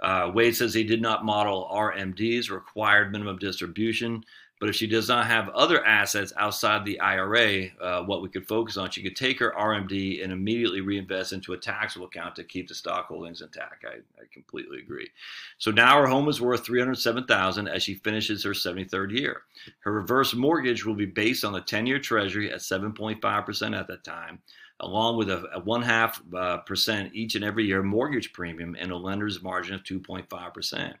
Uh, 0.00 0.30
Wade 0.34 0.56
says 0.56 0.74
he 0.74 0.82
did 0.82 1.00
not 1.00 1.24
model 1.24 1.70
RMDs, 1.72 2.50
required 2.50 3.12
minimum 3.12 3.38
distribution, 3.38 4.24
but 4.62 4.68
if 4.68 4.76
she 4.76 4.86
does 4.86 5.08
not 5.08 5.26
have 5.26 5.48
other 5.48 5.84
assets 5.84 6.32
outside 6.36 6.84
the 6.84 7.00
IRA, 7.00 7.66
uh, 7.80 8.04
what 8.04 8.22
we 8.22 8.28
could 8.28 8.46
focus 8.46 8.76
on, 8.76 8.90
she 8.90 9.02
could 9.02 9.16
take 9.16 9.40
her 9.40 9.52
RMD 9.58 10.22
and 10.22 10.32
immediately 10.32 10.80
reinvest 10.80 11.32
into 11.32 11.52
a 11.52 11.58
taxable 11.58 12.06
account 12.06 12.36
to 12.36 12.44
keep 12.44 12.68
the 12.68 12.74
stock 12.76 13.06
holdings 13.08 13.42
intact. 13.42 13.84
I, 13.84 13.96
I 14.20 14.24
completely 14.32 14.78
agree. 14.78 15.10
So 15.58 15.72
now 15.72 16.00
her 16.00 16.06
home 16.06 16.28
is 16.28 16.40
worth 16.40 16.64
307000 16.64 17.66
as 17.66 17.82
she 17.82 17.94
finishes 17.94 18.44
her 18.44 18.52
73rd 18.52 19.18
year. 19.18 19.42
Her 19.80 19.90
reverse 19.90 20.32
mortgage 20.32 20.84
will 20.84 20.94
be 20.94 21.06
based 21.06 21.44
on 21.44 21.52
the 21.52 21.62
10-year 21.62 21.98
Treasury 21.98 22.52
at 22.52 22.60
7.5% 22.60 23.76
at 23.76 23.88
that 23.88 24.04
time 24.04 24.38
along 24.82 25.16
with 25.16 25.30
a, 25.30 25.48
a 25.54 25.60
one 25.60 25.82
half 25.82 26.20
uh, 26.34 26.58
percent 26.58 27.14
each 27.14 27.34
and 27.34 27.44
every 27.44 27.64
year 27.64 27.82
mortgage 27.82 28.32
premium 28.32 28.76
and 28.78 28.92
a 28.92 28.96
lender's 28.96 29.42
margin 29.42 29.74
of 29.74 29.82
2.5 29.84 30.54
percent. 30.54 30.96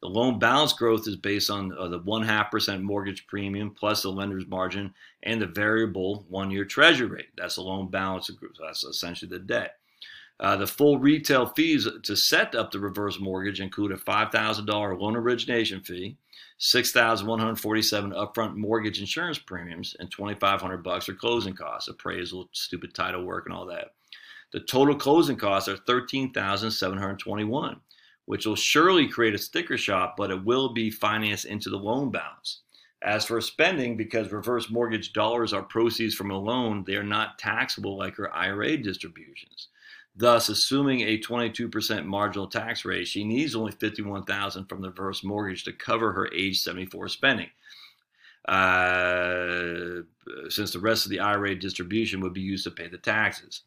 The 0.00 0.08
loan 0.08 0.38
balance 0.40 0.72
growth 0.72 1.06
is 1.06 1.16
based 1.16 1.48
on 1.48 1.72
uh, 1.78 1.88
the 1.88 1.98
one 1.98 2.22
half 2.22 2.50
percent 2.50 2.82
mortgage 2.82 3.26
premium 3.26 3.70
plus 3.70 4.02
the 4.02 4.10
lender's 4.10 4.46
margin 4.46 4.92
and 5.22 5.40
the 5.40 5.46
variable 5.46 6.26
one 6.28 6.50
year 6.50 6.64
treasury 6.64 7.06
rate. 7.06 7.28
That's 7.36 7.54
the 7.54 7.62
loan 7.62 7.88
balance. 7.88 8.26
So 8.26 8.34
that's 8.60 8.84
essentially 8.84 9.28
the 9.28 9.38
debt. 9.38 9.76
Uh, 10.40 10.56
the 10.56 10.66
full 10.66 10.98
retail 10.98 11.46
fees 11.46 11.86
to 12.02 12.16
set 12.16 12.56
up 12.56 12.72
the 12.72 12.80
reverse 12.80 13.20
mortgage 13.20 13.60
include 13.60 13.92
a 13.92 13.96
$5,000 13.96 15.00
loan 15.00 15.14
origination 15.14 15.80
fee, 15.80 16.16
6,147 16.64 18.12
upfront 18.12 18.54
mortgage 18.54 19.00
insurance 19.00 19.36
premiums, 19.36 19.96
and 19.98 20.08
2,500 20.12 20.78
bucks 20.78 21.06
for 21.06 21.12
closing 21.12 21.54
costs, 21.54 21.88
appraisal, 21.88 22.48
stupid 22.52 22.94
title 22.94 23.24
work, 23.24 23.46
and 23.46 23.54
all 23.54 23.66
that. 23.66 23.94
The 24.52 24.60
total 24.60 24.94
closing 24.94 25.36
costs 25.36 25.68
are 25.68 25.76
13,721, 25.76 27.80
which 28.26 28.46
will 28.46 28.54
surely 28.54 29.08
create 29.08 29.34
a 29.34 29.38
sticker 29.38 29.76
shock, 29.76 30.14
but 30.16 30.30
it 30.30 30.44
will 30.44 30.72
be 30.72 30.88
financed 30.88 31.46
into 31.46 31.68
the 31.68 31.76
loan 31.76 32.12
balance. 32.12 32.60
As 33.02 33.24
for 33.24 33.40
spending, 33.40 33.96
because 33.96 34.30
reverse 34.30 34.70
mortgage 34.70 35.12
dollars 35.12 35.52
are 35.52 35.64
proceeds 35.64 36.14
from 36.14 36.30
a 36.30 36.38
loan, 36.38 36.84
they 36.86 36.94
are 36.94 37.02
not 37.02 37.40
taxable 37.40 37.98
like 37.98 38.14
her 38.14 38.32
IRA 38.32 38.76
distributions. 38.76 39.66
Thus, 40.14 40.48
assuming 40.48 41.00
a 41.00 41.18
22% 41.18 42.04
marginal 42.04 42.46
tax 42.46 42.84
rate, 42.84 43.08
she 43.08 43.24
needs 43.24 43.56
only 43.56 43.72
51000 43.72 44.66
from 44.66 44.82
the 44.82 44.90
reverse 44.90 45.24
mortgage 45.24 45.64
to 45.64 45.72
cover 45.72 46.12
her 46.12 46.32
age 46.34 46.60
74 46.60 47.08
spending. 47.08 47.50
Uh, 48.46 50.02
since 50.48 50.72
the 50.72 50.80
rest 50.80 51.06
of 51.06 51.10
the 51.10 51.20
IRA 51.20 51.54
distribution 51.54 52.20
would 52.20 52.34
be 52.34 52.40
used 52.40 52.64
to 52.64 52.70
pay 52.70 52.88
the 52.88 52.98
taxes. 52.98 53.62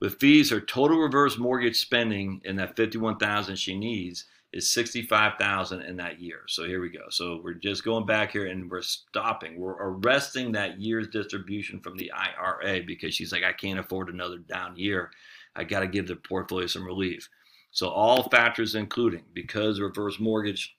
With 0.00 0.20
fees, 0.20 0.50
her 0.50 0.60
total 0.60 0.98
reverse 0.98 1.38
mortgage 1.38 1.76
spending 1.76 2.40
in 2.44 2.56
that 2.56 2.76
51,000 2.76 3.56
she 3.56 3.76
needs 3.76 4.26
is 4.52 4.70
65,000 4.70 5.82
in 5.82 5.96
that 5.96 6.20
year. 6.20 6.42
So 6.46 6.64
here 6.64 6.80
we 6.80 6.88
go. 6.88 7.04
So 7.10 7.40
we're 7.42 7.54
just 7.54 7.84
going 7.84 8.06
back 8.06 8.32
here 8.32 8.46
and 8.46 8.70
we're 8.70 8.82
stopping. 8.82 9.58
We're 9.58 9.76
arresting 9.78 10.52
that 10.52 10.80
year's 10.80 11.08
distribution 11.08 11.80
from 11.80 11.96
the 11.96 12.10
IRA 12.12 12.82
because 12.86 13.14
she's 13.14 13.32
like 13.32 13.44
I 13.44 13.52
can't 13.52 13.78
afford 13.78 14.08
another 14.08 14.38
down 14.38 14.76
year. 14.76 15.10
I 15.58 15.64
got 15.64 15.80
to 15.80 15.88
give 15.88 16.06
the 16.06 16.16
portfolio 16.16 16.66
some 16.66 16.86
relief. 16.86 17.28
So 17.70 17.88
all 17.88 18.28
factors 18.30 18.74
including 18.74 19.24
because 19.34 19.80
reverse 19.80 20.18
mortgage 20.18 20.74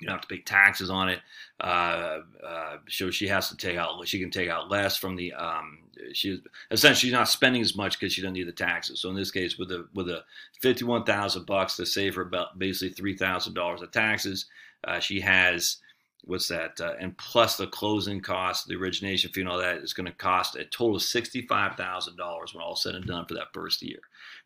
you 0.00 0.08
don't 0.08 0.16
have 0.16 0.28
to 0.28 0.34
pay 0.34 0.42
taxes 0.42 0.90
on 0.90 1.08
it. 1.08 1.20
Uh, 1.60 2.18
uh, 2.46 2.76
so 2.88 3.10
she 3.10 3.28
has 3.28 3.48
to 3.48 3.56
take 3.56 3.76
out, 3.76 4.06
she 4.06 4.18
can 4.18 4.30
take 4.30 4.50
out 4.50 4.70
less 4.70 4.96
from 4.96 5.16
the, 5.16 5.32
um, 5.32 5.78
she's 6.12 6.40
essentially 6.70 7.08
she's 7.08 7.12
not 7.12 7.28
spending 7.28 7.62
as 7.62 7.76
much 7.76 7.98
because 7.98 8.12
she 8.12 8.20
doesn't 8.20 8.34
need 8.34 8.48
the 8.48 8.52
taxes. 8.52 9.00
So 9.00 9.08
in 9.08 9.16
this 9.16 9.30
case, 9.30 9.56
with 9.56 9.70
a, 9.70 9.86
with 9.94 10.08
a 10.08 10.24
51,000 10.60 11.46
bucks 11.46 11.76
to 11.76 11.86
save 11.86 12.16
her 12.16 12.22
about 12.22 12.58
basically 12.58 13.14
$3,000 13.14 13.82
of 13.82 13.90
taxes, 13.92 14.46
uh, 14.84 14.98
she 14.98 15.20
has, 15.20 15.78
what's 16.26 16.48
that? 16.48 16.80
Uh, 16.80 16.94
and 17.00 17.16
plus 17.18 17.56
the 17.56 17.66
closing 17.66 18.20
costs, 18.20 18.64
the 18.64 18.76
origination 18.76 19.30
fee 19.30 19.40
and 19.40 19.50
all 19.50 19.58
that 19.58 19.78
is 19.78 19.92
going 19.92 20.06
to 20.06 20.12
cost 20.12 20.56
a 20.56 20.64
total 20.64 20.96
of 20.96 21.02
$65,000 21.02 22.54
when 22.54 22.62
all 22.62 22.76
said 22.76 22.94
and 22.94 23.06
done 23.06 23.26
for 23.26 23.34
that 23.34 23.52
first 23.52 23.82
year. 23.82 23.98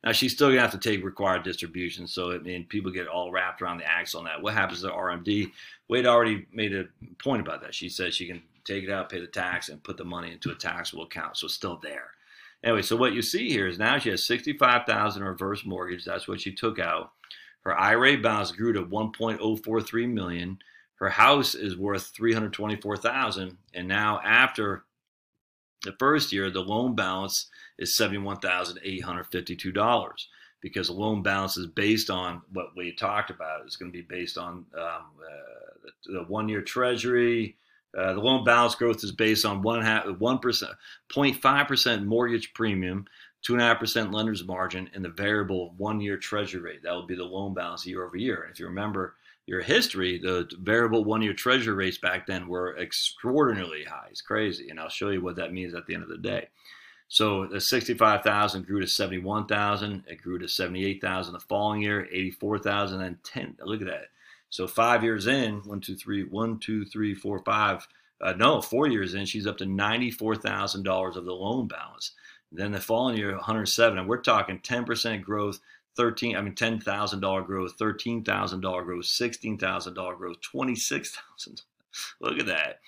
Now 0.04 0.12
she's 0.12 0.32
still 0.32 0.48
gonna 0.48 0.60
have 0.60 0.70
to 0.72 0.78
take 0.78 1.04
required 1.04 1.42
distribution. 1.42 2.06
So 2.06 2.32
I 2.32 2.38
mean, 2.38 2.64
people 2.66 2.90
get 2.90 3.08
all 3.08 3.32
wrapped 3.32 3.62
around 3.62 3.78
the 3.78 3.90
axle 3.90 4.20
on 4.20 4.26
that. 4.26 4.40
What 4.40 4.54
happens 4.54 4.82
to 4.82 4.90
RMD? 4.90 5.50
Wade 5.88 6.06
already 6.06 6.46
made 6.52 6.74
a 6.74 6.84
point 7.22 7.42
about 7.42 7.62
that. 7.62 7.74
She 7.74 7.88
said 7.88 8.14
she 8.14 8.26
can 8.26 8.42
take 8.64 8.84
it 8.84 8.90
out, 8.90 9.08
pay 9.08 9.20
the 9.20 9.26
tax, 9.26 9.68
and 9.68 9.82
put 9.82 9.96
the 9.96 10.04
money 10.04 10.32
into 10.32 10.50
a 10.50 10.54
taxable 10.54 11.04
account. 11.04 11.36
So 11.36 11.46
it's 11.46 11.54
still 11.54 11.80
there. 11.82 12.10
Anyway, 12.62 12.82
so 12.82 12.96
what 12.96 13.12
you 13.12 13.22
see 13.22 13.48
here 13.48 13.66
is 13.66 13.78
now 13.78 13.98
she 13.98 14.10
has 14.10 14.24
sixty-five 14.24 14.84
thousand 14.86 15.24
reverse 15.24 15.64
mortgage. 15.64 16.04
That's 16.04 16.28
what 16.28 16.40
she 16.40 16.52
took 16.52 16.78
out. 16.78 17.12
Her 17.62 17.76
IRA 17.78 18.18
balance 18.18 18.52
grew 18.52 18.72
to 18.72 18.82
one 18.82 19.12
point 19.12 19.40
oh 19.42 19.56
four 19.56 19.80
three 19.80 20.06
million. 20.06 20.58
Her 20.98 21.10
house 21.10 21.54
is 21.54 21.76
worth 21.76 22.12
three 22.14 22.32
hundred 22.32 22.52
twenty-four 22.52 22.96
thousand, 22.96 23.58
and 23.74 23.88
now 23.88 24.20
after 24.24 24.84
the 25.84 25.92
first 25.98 26.32
year, 26.32 26.50
the 26.50 26.60
loan 26.60 26.94
balance 26.94 27.48
is 27.78 27.96
$71,852 27.96 30.26
because 30.60 30.88
the 30.88 30.92
loan 30.92 31.22
balance 31.22 31.56
is 31.56 31.66
based 31.66 32.10
on 32.10 32.42
what 32.52 32.76
we 32.76 32.92
talked 32.92 33.30
about. 33.30 33.62
It's 33.64 33.76
going 33.76 33.92
to 33.92 33.96
be 33.96 34.02
based 34.02 34.36
on 34.36 34.66
um, 34.76 34.76
uh, 34.76 34.98
the, 36.06 36.24
one 36.24 36.48
year 36.48 36.62
treasury. 36.62 37.56
Uh, 37.96 38.14
the 38.14 38.20
loan 38.20 38.42
balance 38.44 38.74
growth 38.74 39.04
is 39.04 39.12
based 39.12 39.46
on 39.46 39.62
one 39.62 39.82
half, 39.82 40.04
one 40.18 40.38
percent, 40.38 40.72
0.5 41.14 41.68
percent 41.68 42.04
mortgage 42.04 42.52
premium, 42.54 43.04
two 43.42 43.52
and 43.54 43.62
a 43.62 43.64
half 43.64 43.78
percent 43.78 44.10
lender's 44.10 44.44
margin, 44.44 44.90
and 44.94 45.04
the 45.04 45.10
variable 45.10 45.74
one 45.76 46.00
year 46.00 46.16
treasury 46.16 46.60
rate. 46.60 46.82
That 46.82 46.92
will 46.92 47.06
be 47.06 47.14
the 47.14 47.22
loan 47.24 47.54
balance 47.54 47.86
year 47.86 48.04
over 48.04 48.16
year. 48.16 48.42
And 48.42 48.52
if 48.52 48.58
you 48.58 48.66
remember, 48.66 49.14
your 49.48 49.62
history, 49.62 50.18
the 50.18 50.46
variable 50.60 51.04
one 51.04 51.22
year 51.22 51.32
treasury 51.32 51.74
rates 51.74 51.96
back 51.96 52.26
then 52.26 52.48
were 52.48 52.76
extraordinarily 52.76 53.82
high. 53.82 54.06
It's 54.10 54.20
crazy. 54.20 54.68
And 54.68 54.78
I'll 54.78 54.90
show 54.90 55.08
you 55.08 55.22
what 55.22 55.36
that 55.36 55.54
means 55.54 55.72
at 55.72 55.86
the 55.86 55.94
end 55.94 56.02
of 56.02 56.10
the 56.10 56.18
day. 56.18 56.48
So 57.08 57.46
the 57.46 57.58
65,000 57.58 58.66
grew 58.66 58.80
to 58.80 58.86
71,000. 58.86 60.04
It 60.06 60.20
grew 60.20 60.38
to 60.38 60.46
78,000 60.46 61.32
the 61.32 61.40
following 61.40 61.80
year, 61.80 62.06
84,000, 62.12 63.00
and 63.00 63.24
10. 63.24 63.56
Look 63.64 63.80
at 63.80 63.86
that. 63.86 64.08
So 64.50 64.66
five 64.66 65.02
years 65.02 65.26
in, 65.26 65.62
one, 65.64 65.80
two, 65.80 65.96
three, 65.96 66.24
one, 66.24 66.58
two, 66.58 66.84
three, 66.84 67.14
four, 67.14 67.42
five. 67.42 67.88
Uh, 68.20 68.34
no, 68.34 68.60
four 68.60 68.86
years 68.86 69.14
in, 69.14 69.24
she's 69.24 69.46
up 69.46 69.56
to 69.58 69.64
$94,000 69.64 71.16
of 71.16 71.24
the 71.24 71.32
loan 71.32 71.68
balance. 71.68 72.12
Then 72.52 72.72
the 72.72 72.80
following 72.80 73.16
year, 73.16 73.34
107. 73.34 73.98
And 73.98 74.06
we're 74.06 74.18
talking 74.18 74.58
10% 74.58 75.22
growth 75.22 75.58
13 75.98 76.36
i 76.36 76.40
mean 76.40 76.54
$10000 76.54 77.46
growth 77.46 77.76
$13000 77.76 78.84
growth 78.84 79.04
$16000 79.04 80.16
growth 80.16 80.36
26000 80.40 81.62
look 82.20 82.38
at 82.38 82.46
that. 82.46 82.80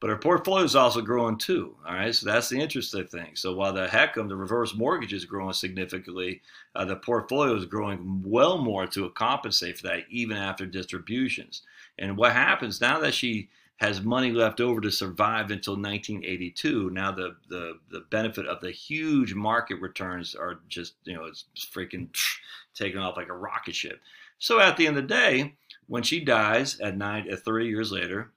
But 0.00 0.10
our 0.10 0.18
portfolio 0.18 0.64
is 0.64 0.74
also 0.74 1.00
growing 1.00 1.38
too 1.38 1.76
all 1.86 1.94
right? 1.94 2.14
So 2.14 2.26
that's 2.26 2.48
the 2.48 2.58
interesting 2.58 3.06
thing. 3.06 3.34
So 3.34 3.54
while 3.54 3.72
the 3.72 3.86
HECM 3.86 4.28
the 4.28 4.36
reverse 4.36 4.74
mortgage 4.74 5.12
is 5.12 5.24
growing 5.24 5.52
significantly 5.52 6.40
uh, 6.74 6.84
the 6.84 6.96
portfolio 6.96 7.54
is 7.54 7.66
growing 7.66 8.22
well 8.24 8.58
more 8.58 8.86
to 8.88 9.10
compensate 9.10 9.78
for 9.78 9.88
that 9.88 10.04
even 10.10 10.36
after 10.36 10.66
distributions. 10.66 11.62
And 11.98 12.16
what 12.16 12.32
happens 12.32 12.80
now 12.80 12.98
that 13.00 13.14
she 13.14 13.48
has 13.76 14.00
money 14.00 14.30
left 14.30 14.60
over 14.60 14.80
to 14.80 14.90
survive 14.90 15.50
until 15.50 15.74
1982. 15.74 16.90
Now 16.90 17.12
the 17.12 17.36
the 17.48 17.78
the 17.90 18.00
benefit 18.10 18.46
of 18.46 18.60
the 18.60 18.70
huge 18.70 19.34
market 19.34 19.80
returns 19.80 20.34
are 20.34 20.60
just 20.68 20.94
you 21.04 21.14
know 21.14 21.24
it's 21.24 21.46
freaking 21.56 22.08
taking 22.74 23.00
off 23.00 23.16
like 23.16 23.28
a 23.28 23.34
rocket 23.34 23.74
ship. 23.74 24.00
So 24.38 24.60
at 24.60 24.76
the 24.76 24.86
end 24.86 24.96
of 24.96 25.02
the 25.04 25.14
day, 25.14 25.54
when 25.86 26.02
she 26.02 26.24
dies 26.24 26.80
at 26.80 26.96
nine 26.96 27.30
at 27.30 27.44
30 27.44 27.66
years 27.66 27.92
later, 27.92 28.32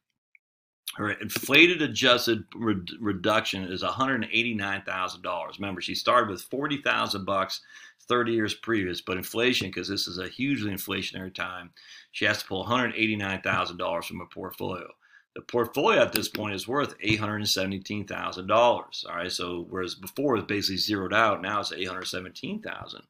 her 0.96 1.12
inflated 1.12 1.82
adjusted 1.82 2.46
re- 2.56 2.76
reduction 3.00 3.64
is 3.64 3.84
$189,000. 3.84 5.56
Remember, 5.58 5.82
she 5.82 5.96
started 5.96 6.30
with 6.30 6.42
40,000 6.44 7.26
bucks 7.26 7.62
30 8.08 8.32
years 8.34 8.54
previous, 8.54 9.02
but 9.02 9.18
inflation, 9.18 9.68
because 9.68 9.88
this 9.88 10.08
is 10.08 10.20
a 10.20 10.30
hugely 10.30 10.72
inflationary 10.72 11.34
time, 11.34 11.72
she 12.12 12.26
has 12.26 12.40
to 12.40 12.46
pull 12.46 12.66
$189,000 12.66 14.04
from 14.06 14.20
her 14.20 14.26
portfolio. 14.26 14.88
The 15.36 15.42
portfolio 15.42 16.02
at 16.02 16.14
this 16.14 16.30
point 16.30 16.56
is 16.56 16.68
worth 16.68 16.98
$817,000. 17.00 18.50
All 18.50 18.86
right, 19.08 19.32
so 19.32 19.66
whereas 19.70 19.94
before 19.94 20.36
it 20.36 20.40
was 20.40 20.48
basically 20.48 20.78
zeroed 20.78 21.14
out, 21.14 21.42
now 21.42 21.60
it's 21.60 21.74
817,000. 21.74 23.02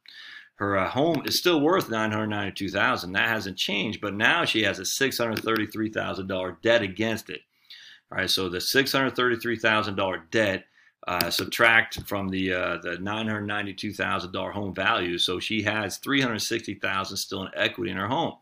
Her 0.56 0.76
uh, 0.78 0.88
home 0.88 1.22
is 1.24 1.38
still 1.38 1.60
worth 1.60 1.88
992,000. 1.88 3.12
That 3.12 3.28
hasn't 3.28 3.58
changed, 3.58 4.00
but 4.00 4.14
now 4.14 4.44
she 4.44 4.64
has 4.64 4.80
a 4.80 4.82
$633,000 4.82 6.62
debt 6.62 6.82
against 6.82 7.30
it. 7.30 7.42
All 8.10 8.18
right, 8.18 8.30
so 8.30 8.48
the 8.48 8.58
$633,000 8.58 10.30
debt 10.30 10.64
uh, 11.06 11.30
subtract 11.30 12.00
from 12.08 12.28
the 12.28 12.52
uh, 12.52 12.78
the 12.78 12.96
$992,000 12.96 14.52
home 14.52 14.74
value, 14.74 15.18
so 15.18 15.38
she 15.38 15.62
has 15.62 15.98
360,000 15.98 17.16
still 17.16 17.44
in 17.44 17.50
equity 17.54 17.92
in 17.92 17.96
her 17.96 18.08
home. 18.08 18.34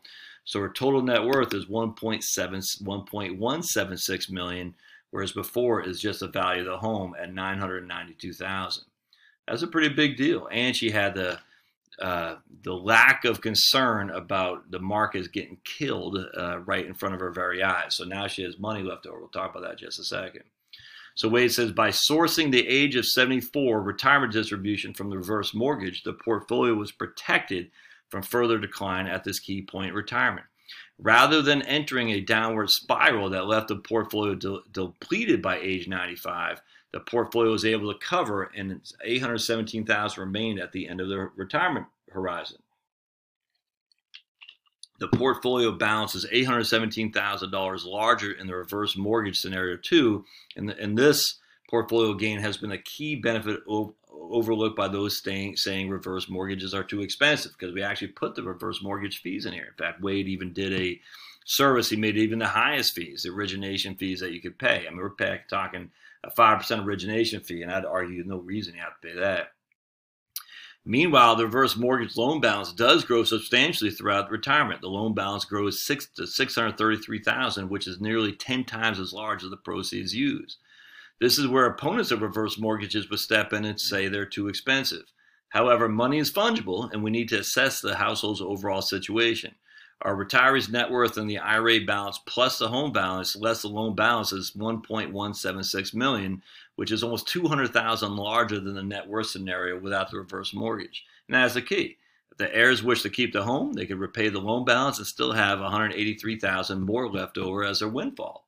So 0.45 0.61
her 0.61 0.69
total 0.69 1.01
net 1.01 1.23
worth 1.23 1.53
is 1.53 1.65
1.7 1.65 2.23
1.176 2.23 4.29
million, 4.29 4.75
whereas 5.09 5.31
before 5.31 5.81
is 5.81 5.99
just 5.99 6.19
the 6.21 6.27
value 6.27 6.61
of 6.61 6.67
the 6.67 6.77
home 6.77 7.15
at 7.19 7.33
992,000. 7.33 8.83
That's 9.47 9.63
a 9.63 9.67
pretty 9.67 9.89
big 9.89 10.17
deal. 10.17 10.47
And 10.51 10.75
she 10.75 10.91
had 10.91 11.15
the 11.15 11.39
uh, 11.99 12.35
the 12.63 12.73
lack 12.73 13.23
of 13.23 13.39
concern 13.39 14.09
about 14.09 14.69
the 14.69 14.79
markets 14.79 15.29
getting 15.29 15.57
killed 15.63 16.17
uh, 16.37 16.59
right 16.59 16.85
in 16.85 16.93
front 16.93 17.15
of 17.15 17.21
her 17.21 17.31
very 17.31 17.63
eyes. 17.63 17.95
So 17.95 18.03
now 18.03 18.27
she 18.27 18.43
has 18.43 18.59
money 18.59 18.83
left 18.83 19.07
over. 19.07 19.19
We'll 19.19 19.29
talk 19.29 19.51
about 19.51 19.63
that 19.67 19.77
just 19.77 19.99
a 19.99 20.03
second. 20.03 20.43
So 21.15 21.29
Wade 21.29 21.53
says 21.53 21.71
by 21.71 21.89
sourcing 21.89 22.51
the 22.51 22.67
age 22.67 22.97
of 22.97 23.05
74 23.05 23.81
retirement 23.81 24.33
distribution 24.33 24.93
from 24.93 25.09
the 25.09 25.17
reverse 25.17 25.53
mortgage, 25.53 26.03
the 26.03 26.11
portfolio 26.11 26.73
was 26.73 26.91
protected 26.91 27.71
from 28.09 28.21
further 28.21 28.57
decline 28.57 29.07
at 29.07 29.23
this 29.23 29.39
key 29.39 29.61
point 29.61 29.89
in 29.89 29.95
retirement. 29.95 30.45
Rather 30.97 31.41
than 31.41 31.61
entering 31.63 32.09
a 32.09 32.21
downward 32.21 32.69
spiral 32.69 33.29
that 33.29 33.47
left 33.47 33.67
the 33.67 33.75
portfolio 33.75 34.35
de- 34.35 34.61
depleted 34.71 35.41
by 35.41 35.57
age 35.57 35.87
95, 35.87 36.61
the 36.93 36.99
portfolio 37.01 37.51
was 37.51 37.65
able 37.65 37.91
to 37.91 37.99
cover 37.99 38.49
and 38.55 38.79
817,000 39.03 40.19
remained 40.21 40.59
at 40.59 40.71
the 40.71 40.87
end 40.87 41.01
of 41.01 41.09
the 41.09 41.29
retirement 41.35 41.87
horizon. 42.11 42.57
The 44.99 45.09
portfolio 45.09 45.73
balance 45.73 46.15
is 46.15 46.25
$817,000 46.25 47.85
larger 47.85 48.31
in 48.31 48.47
the 48.47 48.55
reverse 48.55 48.95
mortgage 48.95 49.39
scenario 49.39 49.75
too, 49.75 50.23
and, 50.55 50.69
and 50.69 50.97
this 50.97 51.39
portfolio 51.75 52.13
gain 52.13 52.39
has 52.39 52.55
been 52.55 52.71
a 52.71 52.77
key 52.77 53.15
benefit 53.15 53.59
overlooked 54.09 54.77
by 54.77 54.87
those 54.87 55.17
staying, 55.17 55.57
saying 55.57 55.89
reverse 55.89 56.29
mortgages 56.29 56.73
are 56.73 56.85
too 56.85 57.01
expensive 57.01 57.51
because 57.51 57.73
we 57.73 57.83
actually 57.83 58.07
put 58.07 58.33
the 58.33 58.41
reverse 58.41 58.81
mortgage 58.81 59.21
fees 59.21 59.45
in 59.45 59.51
here. 59.51 59.67
In 59.77 59.85
fact, 59.85 60.01
Wade 60.01 60.29
even 60.29 60.53
did 60.53 60.71
a 60.71 61.01
service. 61.43 61.89
He 61.89 61.97
made 61.97 62.15
even 62.15 62.39
the 62.39 62.47
highest 62.47 62.93
fees, 62.95 63.23
the 63.23 63.29
origination 63.29 63.95
fees 63.95 64.21
that 64.21 64.31
you 64.31 64.39
could 64.39 64.57
pay. 64.57 64.85
I 64.87 64.89
mean, 64.89 64.99
we're 64.99 65.37
talking 65.49 65.91
a 66.23 66.31
5% 66.31 66.85
origination 66.85 67.41
fee, 67.41 67.61
and 67.61 67.69
I'd 67.69 67.83
argue 67.83 68.23
no 68.23 68.37
reason 68.37 68.75
you 68.75 68.81
have 68.81 68.99
to 69.01 69.07
pay 69.07 69.19
that. 69.19 69.49
Meanwhile, 70.85 71.35
the 71.35 71.45
reverse 71.45 71.75
mortgage 71.75 72.15
loan 72.15 72.39
balance 72.39 72.71
does 72.71 73.03
grow 73.03 73.25
substantially 73.25 73.91
throughout 73.91 74.31
retirement. 74.31 74.79
The 74.79 74.87
loan 74.87 75.13
balance 75.13 75.43
grows 75.43 75.83
six 75.83 76.07
to 76.15 76.25
633,000, 76.25 77.69
which 77.69 77.85
is 77.85 77.99
nearly 77.99 78.31
10 78.31 78.63
times 78.63 78.97
as 78.97 79.11
large 79.11 79.43
as 79.43 79.49
the 79.49 79.57
proceeds 79.57 80.15
used. 80.15 80.57
This 81.21 81.37
is 81.37 81.47
where 81.47 81.65
opponents 81.65 82.11
of 82.11 82.21
reverse 82.21 82.57
mortgages 82.57 83.09
would 83.09 83.19
step 83.19 83.53
in 83.53 83.63
and 83.63 83.79
say 83.79 84.07
they're 84.07 84.25
too 84.25 84.49
expensive. 84.49 85.05
However, 85.49 85.87
money 85.87 86.17
is 86.17 86.31
fungible 86.31 86.91
and 86.91 87.03
we 87.03 87.11
need 87.11 87.29
to 87.29 87.39
assess 87.39 87.79
the 87.79 87.95
household's 87.95 88.41
overall 88.41 88.81
situation. 88.81 89.55
Our 90.01 90.13
retiree's 90.13 90.67
net 90.67 90.91
worth 90.91 91.15
and 91.15 91.29
the 91.29 91.37
IRA 91.37 91.79
balance 91.85 92.19
plus 92.25 92.59
the 92.59 92.67
home 92.67 92.91
balance 92.91 93.33
less 93.37 93.61
the 93.61 93.69
loan 93.69 93.95
balance 93.95 94.33
is 94.33 94.51
1.176 94.51 95.93
million, 95.93 96.43
which 96.75 96.91
is 96.91 97.01
almost 97.01 97.29
200,000 97.29 98.17
larger 98.17 98.59
than 98.59 98.75
the 98.75 98.83
net 98.83 99.07
worth 99.07 99.27
scenario 99.27 99.79
without 99.79 100.11
the 100.11 100.17
reverse 100.17 100.53
mortgage. 100.53 101.05
And 101.29 101.35
that's 101.35 101.53
the 101.53 101.61
key. 101.61 101.97
If 102.31 102.37
the 102.37 102.53
heirs 102.53 102.83
wish 102.83 103.03
to 103.03 103.09
keep 103.09 103.31
the 103.31 103.43
home, 103.43 103.71
they 103.71 103.85
could 103.85 103.99
repay 103.99 104.27
the 104.27 104.41
loan 104.41 104.65
balance 104.65 104.97
and 104.97 105.07
still 105.07 105.31
have 105.31 105.61
183,000 105.61 106.81
more 106.81 107.09
left 107.09 107.37
over 107.37 107.63
as 107.63 107.79
their 107.79 107.87
windfall. 107.87 108.44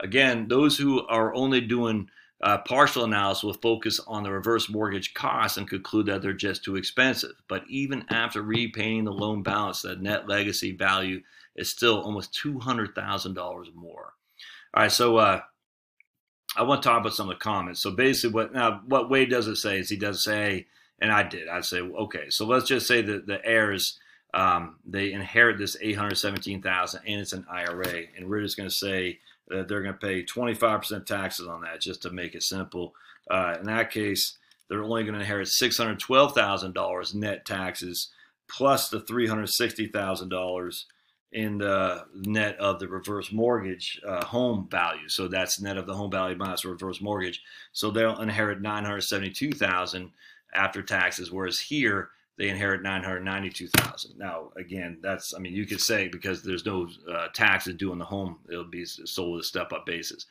Again, 0.00 0.48
those 0.48 0.78
who 0.78 1.06
are 1.06 1.34
only 1.34 1.60
doing 1.60 2.08
uh, 2.40 2.58
partial 2.58 3.04
analysis 3.04 3.42
will 3.42 3.54
focus 3.54 4.00
on 4.06 4.22
the 4.22 4.30
reverse 4.30 4.68
mortgage 4.68 5.12
costs 5.14 5.56
and 5.56 5.68
conclude 5.68 6.06
that 6.06 6.22
they're 6.22 6.32
just 6.32 6.62
too 6.62 6.76
expensive. 6.76 7.32
But 7.48 7.64
even 7.68 8.04
after 8.10 8.42
repaying 8.42 9.04
the 9.04 9.12
loan 9.12 9.42
balance, 9.42 9.82
the 9.82 9.96
net 9.96 10.28
legacy 10.28 10.72
value 10.76 11.22
is 11.56 11.70
still 11.70 12.00
almost 12.00 12.38
$200,000 12.44 13.74
more. 13.74 14.12
All 14.74 14.82
right, 14.82 14.92
so 14.92 15.16
uh, 15.16 15.40
I 16.56 16.62
want 16.62 16.82
to 16.82 16.88
talk 16.88 17.00
about 17.00 17.14
some 17.14 17.28
of 17.28 17.36
the 17.36 17.42
comments. 17.42 17.80
So 17.80 17.90
basically, 17.90 18.34
what 18.34 18.52
now 18.52 18.82
what 18.86 19.10
Wade 19.10 19.30
doesn't 19.30 19.56
say 19.56 19.80
is 19.80 19.88
he 19.88 19.96
does 19.96 20.22
say, 20.22 20.66
and 21.00 21.10
I 21.10 21.22
did. 21.22 21.48
I'd 21.48 21.64
say, 21.64 21.80
okay, 21.80 22.30
so 22.30 22.46
let's 22.46 22.68
just 22.68 22.86
say 22.86 23.02
that 23.02 23.26
the 23.26 23.44
heirs 23.44 23.98
um, 24.34 24.76
they 24.84 25.12
inherit 25.12 25.58
this 25.58 25.76
eight 25.80 25.96
hundred 25.96 26.16
seventeen 26.16 26.60
thousand, 26.60 27.02
and 27.06 27.20
it's 27.20 27.32
an 27.32 27.46
IRA, 27.50 28.04
and 28.16 28.28
we're 28.28 28.42
just 28.42 28.56
going 28.56 28.68
to 28.68 28.74
say 28.74 29.20
that 29.48 29.68
they're 29.68 29.82
going 29.82 29.94
to 29.94 30.06
pay 30.06 30.22
twenty 30.22 30.54
five 30.54 30.80
percent 30.80 31.06
taxes 31.06 31.46
on 31.46 31.62
that, 31.62 31.80
just 31.80 32.02
to 32.02 32.10
make 32.10 32.34
it 32.34 32.42
simple. 32.42 32.94
Uh, 33.30 33.56
in 33.60 33.66
that 33.66 33.90
case, 33.90 34.38
they're 34.68 34.82
only 34.82 35.02
going 35.02 35.14
to 35.14 35.20
inherit 35.20 35.48
six 35.48 35.76
hundred 35.76 35.98
twelve 35.98 36.34
thousand 36.34 36.74
dollars 36.74 37.14
net 37.14 37.44
taxes 37.44 38.08
plus 38.48 38.88
the 38.88 39.00
three 39.00 39.26
hundred 39.26 39.48
sixty 39.48 39.86
thousand 39.86 40.28
dollars 40.28 40.86
in 41.32 41.58
the 41.58 42.04
net 42.14 42.56
of 42.58 42.78
the 42.78 42.88
reverse 42.88 43.32
mortgage 43.32 44.00
uh, 44.06 44.24
home 44.24 44.66
value. 44.70 45.08
So 45.08 45.28
that's 45.28 45.60
net 45.60 45.76
of 45.76 45.86
the 45.86 45.94
home 45.94 46.10
value 46.10 46.36
minus 46.36 46.64
reverse 46.64 47.00
mortgage. 47.00 47.42
So 47.72 47.90
they'll 47.90 48.20
inherit 48.20 48.62
972,000 48.62 50.10
after 50.54 50.82
taxes, 50.82 51.30
whereas 51.30 51.60
here 51.60 52.10
they 52.38 52.48
inherit 52.48 52.82
992,000. 52.82 54.16
Now, 54.16 54.50
again, 54.56 54.98
that's 55.02 55.34
I 55.34 55.40
mean 55.40 55.52
you 55.52 55.66
could 55.66 55.80
say 55.80 56.08
because 56.08 56.42
there's 56.42 56.64
no 56.64 56.88
uh, 57.12 57.28
taxes 57.34 57.74
due 57.74 57.90
on 57.90 57.98
the 57.98 58.04
home, 58.04 58.38
it'll 58.48 58.64
be 58.64 58.84
sold 58.84 59.36
with 59.36 59.44
a 59.44 59.46
step 59.46 59.72
up 59.72 59.84
basis. 59.84 60.26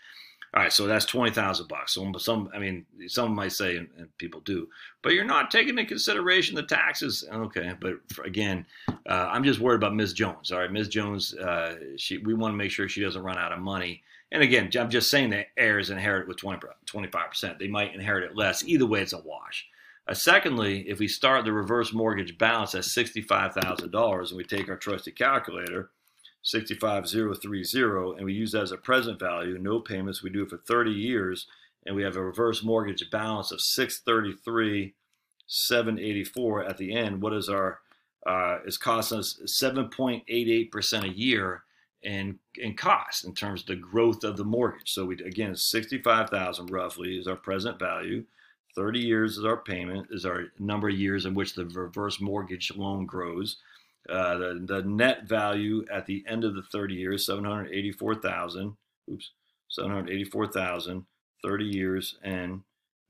All 0.53 0.63
right, 0.63 0.71
so 0.71 0.87
that's 0.87 1.03
twenty 1.05 1.31
thousand 1.31 1.67
bucks. 1.67 1.93
So 1.93 2.09
some, 2.17 2.49
I 2.55 2.59
mean, 2.59 2.85
some 3.07 3.35
might 3.35 3.51
say, 3.51 3.75
and, 3.75 3.89
and, 3.97 4.17
people 4.17 4.39
do, 4.39 4.69
but 5.01 5.11
you're 5.11 5.25
not 5.25 5.51
taking 5.51 5.77
into 5.77 5.85
consideration 5.85 6.55
the 6.55 6.63
taxes. 6.63 7.27
Okay, 7.29 7.73
but 7.81 7.95
for, 8.13 8.23
again, 8.23 8.65
uh, 8.87 9.29
I'm 9.29 9.43
just 9.43 9.59
worried 9.59 9.75
about 9.75 9.93
Ms. 9.93 10.13
Jones. 10.13 10.51
All 10.51 10.59
right, 10.59 10.71
Ms. 10.71 10.87
Jones, 10.87 11.33
uh, 11.35 11.75
she, 11.97 12.19
we 12.19 12.33
want 12.33 12.53
to 12.53 12.57
make 12.57 12.71
sure 12.71 12.87
she 12.87 13.01
doesn't 13.01 13.21
run 13.21 13.37
out 13.37 13.51
of 13.51 13.59
money. 13.59 14.01
And 14.31 14.41
again, 14.41 14.69
I'm 14.79 14.89
just 14.89 15.09
saying 15.09 15.31
that 15.31 15.47
heirs 15.57 15.89
inherit 15.89 16.27
with 16.27 16.37
20, 16.37 16.65
25%. 16.85 17.59
They 17.59 17.67
might 17.67 17.93
inherit 17.93 18.23
it 18.23 18.35
less. 18.35 18.63
Either 18.63 18.85
way, 18.85 19.01
it's 19.01 19.13
a 19.13 19.19
wash. 19.19 19.67
Uh, 20.07 20.13
secondly, 20.13 20.87
if 20.87 20.99
we 20.99 21.07
start 21.07 21.43
the 21.43 21.51
reverse 21.51 21.91
mortgage 21.91 22.37
balance 22.37 22.73
at 22.75 22.83
$65,000 22.83 24.29
and 24.29 24.37
we 24.37 24.43
take 24.43 24.69
our 24.69 24.77
trusty 24.77 25.11
calculator, 25.11 25.89
65030 26.43 28.17
and 28.17 28.25
we 28.25 28.33
use 28.33 28.53
that 28.53 28.63
as 28.63 28.71
a 28.71 28.77
present 28.77 29.19
value 29.19 29.57
no 29.57 29.81
payments 29.81 30.23
we 30.23 30.29
do 30.29 30.43
it 30.43 30.49
for 30.49 30.57
30 30.57 30.91
years 30.91 31.45
and 31.85 31.93
we 31.93 32.03
have 32.03 32.15
a 32.15 32.23
reverse 32.23 32.63
mortgage 32.63 33.09
balance 33.11 33.51
of 33.51 33.59
633 33.59 34.93
784 35.45 36.63
at 36.63 36.77
the 36.77 36.93
end 36.93 37.21
what 37.21 37.33
is 37.33 37.49
our 37.49 37.79
uh, 38.25 38.59
it's 38.65 38.77
costing 38.77 39.19
us 39.19 39.39
7.88% 39.45 41.03
a 41.03 41.09
year 41.09 41.63
in 42.03 42.39
in 42.55 42.75
cost 42.75 43.25
in 43.25 43.33
terms 43.33 43.61
of 43.61 43.67
the 43.67 43.75
growth 43.75 44.23
of 44.23 44.37
the 44.37 44.43
mortgage. 44.43 44.93
So 44.93 45.05
we 45.05 45.15
again 45.15 45.55
65000 45.55 46.71
roughly 46.71 47.17
is 47.17 47.27
our 47.27 47.35
present 47.35 47.79
value 47.79 48.25
30 48.77 48.99
years 48.99 49.37
is 49.37 49.43
our 49.43 49.57
payment 49.57 50.07
is 50.11 50.25
our 50.25 50.45
number 50.57 50.87
of 50.87 50.95
years 50.95 51.25
in 51.25 51.33
which 51.33 51.53
the 51.53 51.65
reverse 51.65 52.21
mortgage 52.21 52.71
loan 52.77 53.05
grows 53.05 53.57
uh, 54.09 54.37
the, 54.37 54.63
the 54.65 54.81
net 54.83 55.23
value 55.27 55.85
at 55.91 56.05
the 56.05 56.23
end 56.27 56.43
of 56.43 56.55
the 56.55 56.61
30 56.61 56.95
years, 56.95 57.25
784,000. 57.25 58.75
Oops, 59.11 59.31
784,000, 59.69 61.05
30 61.43 61.65
years, 61.65 62.17
and 62.23 62.61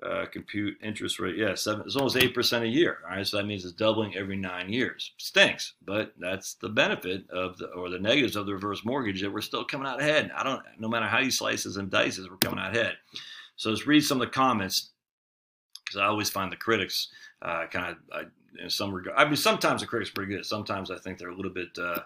uh, 0.04 0.26
compute 0.32 0.76
interest 0.82 1.20
rate. 1.20 1.36
Yeah, 1.36 1.56
seven, 1.56 1.84
it's 1.86 1.96
almost 1.96 2.16
8% 2.16 2.62
a 2.62 2.68
year. 2.68 3.00
All 3.04 3.16
right, 3.16 3.26
so 3.26 3.38
that 3.38 3.46
means 3.46 3.64
it's 3.64 3.74
doubling 3.74 4.16
every 4.16 4.38
nine 4.38 4.72
years. 4.72 5.12
Stinks, 5.18 5.74
but 5.86 6.14
that's 6.20 6.56
the 6.56 6.70
benefit 6.70 7.30
of 7.30 7.58
the, 7.58 7.68
or 7.70 7.90
the 7.90 8.00
negatives 8.00 8.36
of 8.36 8.46
the 8.46 8.54
reverse 8.54 8.84
mortgage 8.86 9.22
that 9.22 9.32
we're 9.32 9.42
still 9.42 9.66
coming 9.66 9.88
out 9.88 10.02
ahead. 10.02 10.32
I 10.36 10.44
don't, 10.44 10.64
no 10.80 10.88
matter 10.88 11.08
how 11.08 11.20
you 11.20 11.32
slices 11.32 11.78
and 11.78 11.92
dices, 11.92 12.30
we're 12.30 12.38
coming 12.38 12.60
out 12.60 12.76
ahead. 12.76 12.98
So 13.56 13.70
let's 13.70 13.88
read 13.88 14.02
some 14.02 14.22
of 14.22 14.28
the 14.28 14.34
comments 14.34 14.92
because 15.88 16.02
I 16.02 16.06
always 16.06 16.30
find 16.30 16.52
the 16.52 16.58
critics 16.58 17.10
uh, 17.42 17.66
kind 17.68 17.96
of 18.12 18.26
in 18.60 18.70
some 18.70 18.94
regard. 18.94 19.18
I 19.18 19.26
mean, 19.26 19.36
sometimes 19.36 19.82
the 19.82 19.88
critics 19.88 20.10
are 20.10 20.14
pretty 20.14 20.34
good. 20.34 20.46
Sometimes 20.46 20.92
I 20.92 20.98
think 20.98 21.18
they're 21.18 21.30
a 21.30 21.36
little 21.36 21.54
bit 21.54 21.78
uh, 21.78 22.02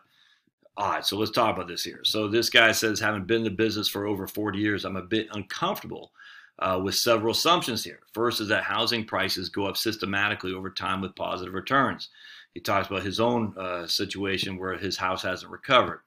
odd. 0.77 1.05
So 1.05 1.17
let's 1.17 1.31
talk 1.31 1.55
about 1.55 1.67
this 1.67 1.83
here. 1.83 2.01
So 2.03 2.27
this 2.27 2.49
guy 2.49 2.71
says, 2.71 2.99
having 2.99 3.25
been 3.25 3.37
in 3.37 3.43
the 3.43 3.49
business 3.49 3.87
for 3.87 4.05
over 4.05 4.27
40 4.27 4.59
years, 4.59 4.85
I'm 4.85 4.95
a 4.95 5.01
bit 5.01 5.27
uncomfortable 5.33 6.11
uh, 6.59 6.79
with 6.83 6.95
several 6.95 7.31
assumptions 7.31 7.83
here. 7.83 7.99
First 8.13 8.41
is 8.41 8.47
that 8.49 8.63
housing 8.63 9.05
prices 9.05 9.49
go 9.49 9.65
up 9.65 9.77
systematically 9.77 10.53
over 10.53 10.69
time 10.69 11.01
with 11.01 11.15
positive 11.15 11.53
returns. 11.53 12.09
He 12.53 12.59
talks 12.59 12.87
about 12.87 13.03
his 13.03 13.19
own 13.19 13.55
uh, 13.57 13.87
situation 13.87 14.57
where 14.57 14.77
his 14.77 14.97
house 14.97 15.23
hasn't 15.23 15.51
recovered. 15.51 16.01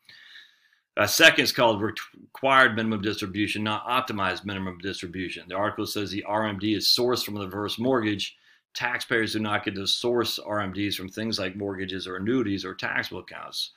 Uh, 0.96 1.06
second 1.06 1.42
is 1.42 1.52
called 1.52 1.82
required 1.82 2.76
minimum 2.76 3.02
distribution, 3.02 3.64
not 3.64 3.86
optimized 3.86 4.44
minimum 4.44 4.78
distribution. 4.78 5.44
The 5.48 5.56
article 5.56 5.86
says 5.86 6.10
the 6.10 6.24
RMD 6.28 6.76
is 6.76 6.94
sourced 6.96 7.24
from 7.24 7.34
the 7.34 7.46
reverse 7.46 7.78
mortgage 7.78 8.36
taxpayers 8.74 9.32
do 9.32 9.38
not 9.38 9.64
get 9.64 9.76
to 9.76 9.86
source 9.86 10.38
RMDs 10.38 10.96
from 10.96 11.08
things 11.08 11.38
like 11.38 11.56
mortgages 11.56 12.06
or 12.06 12.16
annuities 12.16 12.64
or 12.64 12.74
taxable 12.74 13.20
accounts. 13.20 13.70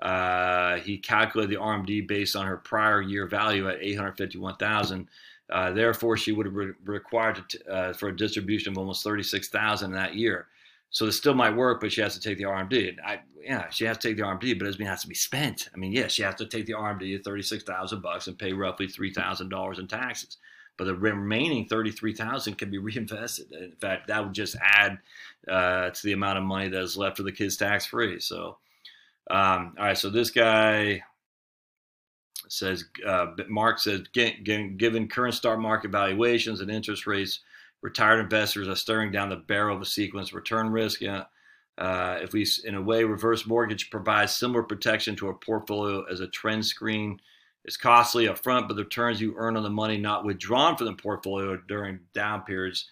Uh, 0.00 0.76
he 0.78 0.96
calculated 0.96 1.50
the 1.50 1.60
RMD 1.60 2.06
based 2.06 2.34
on 2.34 2.46
her 2.46 2.56
prior 2.56 3.02
year 3.02 3.26
value 3.26 3.68
at 3.68 3.82
851,000. 3.82 5.08
Uh, 5.50 5.72
therefore, 5.72 6.16
she 6.16 6.32
would 6.32 6.46
have 6.46 6.54
re- 6.54 6.72
required 6.84 7.42
to, 7.48 7.70
uh, 7.70 7.92
for 7.92 8.08
a 8.08 8.16
distribution 8.16 8.72
of 8.72 8.78
almost 8.78 9.04
36,000 9.04 9.92
that 9.92 10.14
year. 10.14 10.46
So 10.90 11.06
this 11.06 11.18
still 11.18 11.34
might 11.34 11.54
work, 11.54 11.80
but 11.80 11.92
she 11.92 12.00
has 12.00 12.14
to 12.14 12.20
take 12.20 12.38
the 12.38 12.44
RMD. 12.44 12.96
I, 13.04 13.20
yeah, 13.42 13.68
she 13.70 13.84
has 13.84 13.98
to 13.98 14.08
take 14.08 14.16
the 14.16 14.22
RMD, 14.22 14.58
but 14.58 14.66
it 14.66 14.70
doesn't 14.70 14.82
it 14.82 14.86
has 14.86 15.02
to 15.02 15.08
be 15.08 15.14
spent. 15.14 15.68
I 15.74 15.76
mean, 15.76 15.92
yes, 15.92 16.12
she 16.12 16.22
has 16.22 16.34
to 16.36 16.46
take 16.46 16.66
the 16.66 16.72
RMD 16.72 17.14
at 17.16 17.24
36,000 17.24 18.00
bucks 18.00 18.26
and 18.26 18.38
pay 18.38 18.52
roughly 18.52 18.86
$3,000 18.86 19.78
in 19.78 19.86
taxes 19.86 20.38
but 20.78 20.84
the 20.84 20.94
remaining 20.94 21.66
33,000 21.66 22.56
can 22.56 22.70
be 22.70 22.78
reinvested. 22.78 23.52
In 23.52 23.72
fact, 23.80 24.06
that 24.06 24.24
would 24.24 24.32
just 24.32 24.56
add 24.62 24.98
uh, 25.46 25.90
to 25.90 26.02
the 26.04 26.12
amount 26.12 26.38
of 26.38 26.44
money 26.44 26.68
that 26.68 26.80
is 26.80 26.96
left 26.96 27.18
for 27.18 27.24
the 27.24 27.32
kids 27.32 27.56
tax 27.56 27.84
free. 27.84 28.20
So, 28.20 28.58
um, 29.28 29.74
all 29.76 29.86
right. 29.86 29.98
So 29.98 30.08
this 30.08 30.30
guy 30.30 31.02
says, 32.48 32.84
uh, 33.04 33.32
Mark 33.48 33.80
says, 33.80 34.02
given 34.12 35.08
current 35.08 35.34
stock 35.34 35.58
market 35.58 35.90
valuations 35.90 36.60
and 36.60 36.70
interest 36.70 37.06
rates, 37.06 37.40
retired 37.82 38.20
investors 38.20 38.68
are 38.68 38.76
staring 38.76 39.10
down 39.10 39.28
the 39.28 39.36
barrel 39.36 39.76
of 39.76 39.82
a 39.82 39.86
sequence 39.86 40.32
return 40.32 40.70
risk. 40.70 41.02
Uh, 41.02 42.18
if 42.20 42.32
we, 42.32 42.46
in 42.64 42.74
a 42.74 42.82
way, 42.82 43.04
reverse 43.04 43.46
mortgage 43.46 43.90
provides 43.90 44.34
similar 44.34 44.62
protection 44.62 45.14
to 45.16 45.28
a 45.28 45.34
portfolio 45.34 46.04
as 46.10 46.20
a 46.20 46.26
trend 46.28 46.64
screen 46.66 47.18
it's 47.68 47.76
costly 47.76 48.26
upfront, 48.26 48.66
but 48.66 48.76
the 48.76 48.84
returns 48.84 49.20
you 49.20 49.34
earn 49.36 49.54
on 49.54 49.62
the 49.62 49.68
money 49.68 49.98
not 49.98 50.24
withdrawn 50.24 50.74
from 50.74 50.86
the 50.86 50.94
portfolio 50.94 51.58
during 51.68 52.00
down 52.14 52.40
periods. 52.40 52.88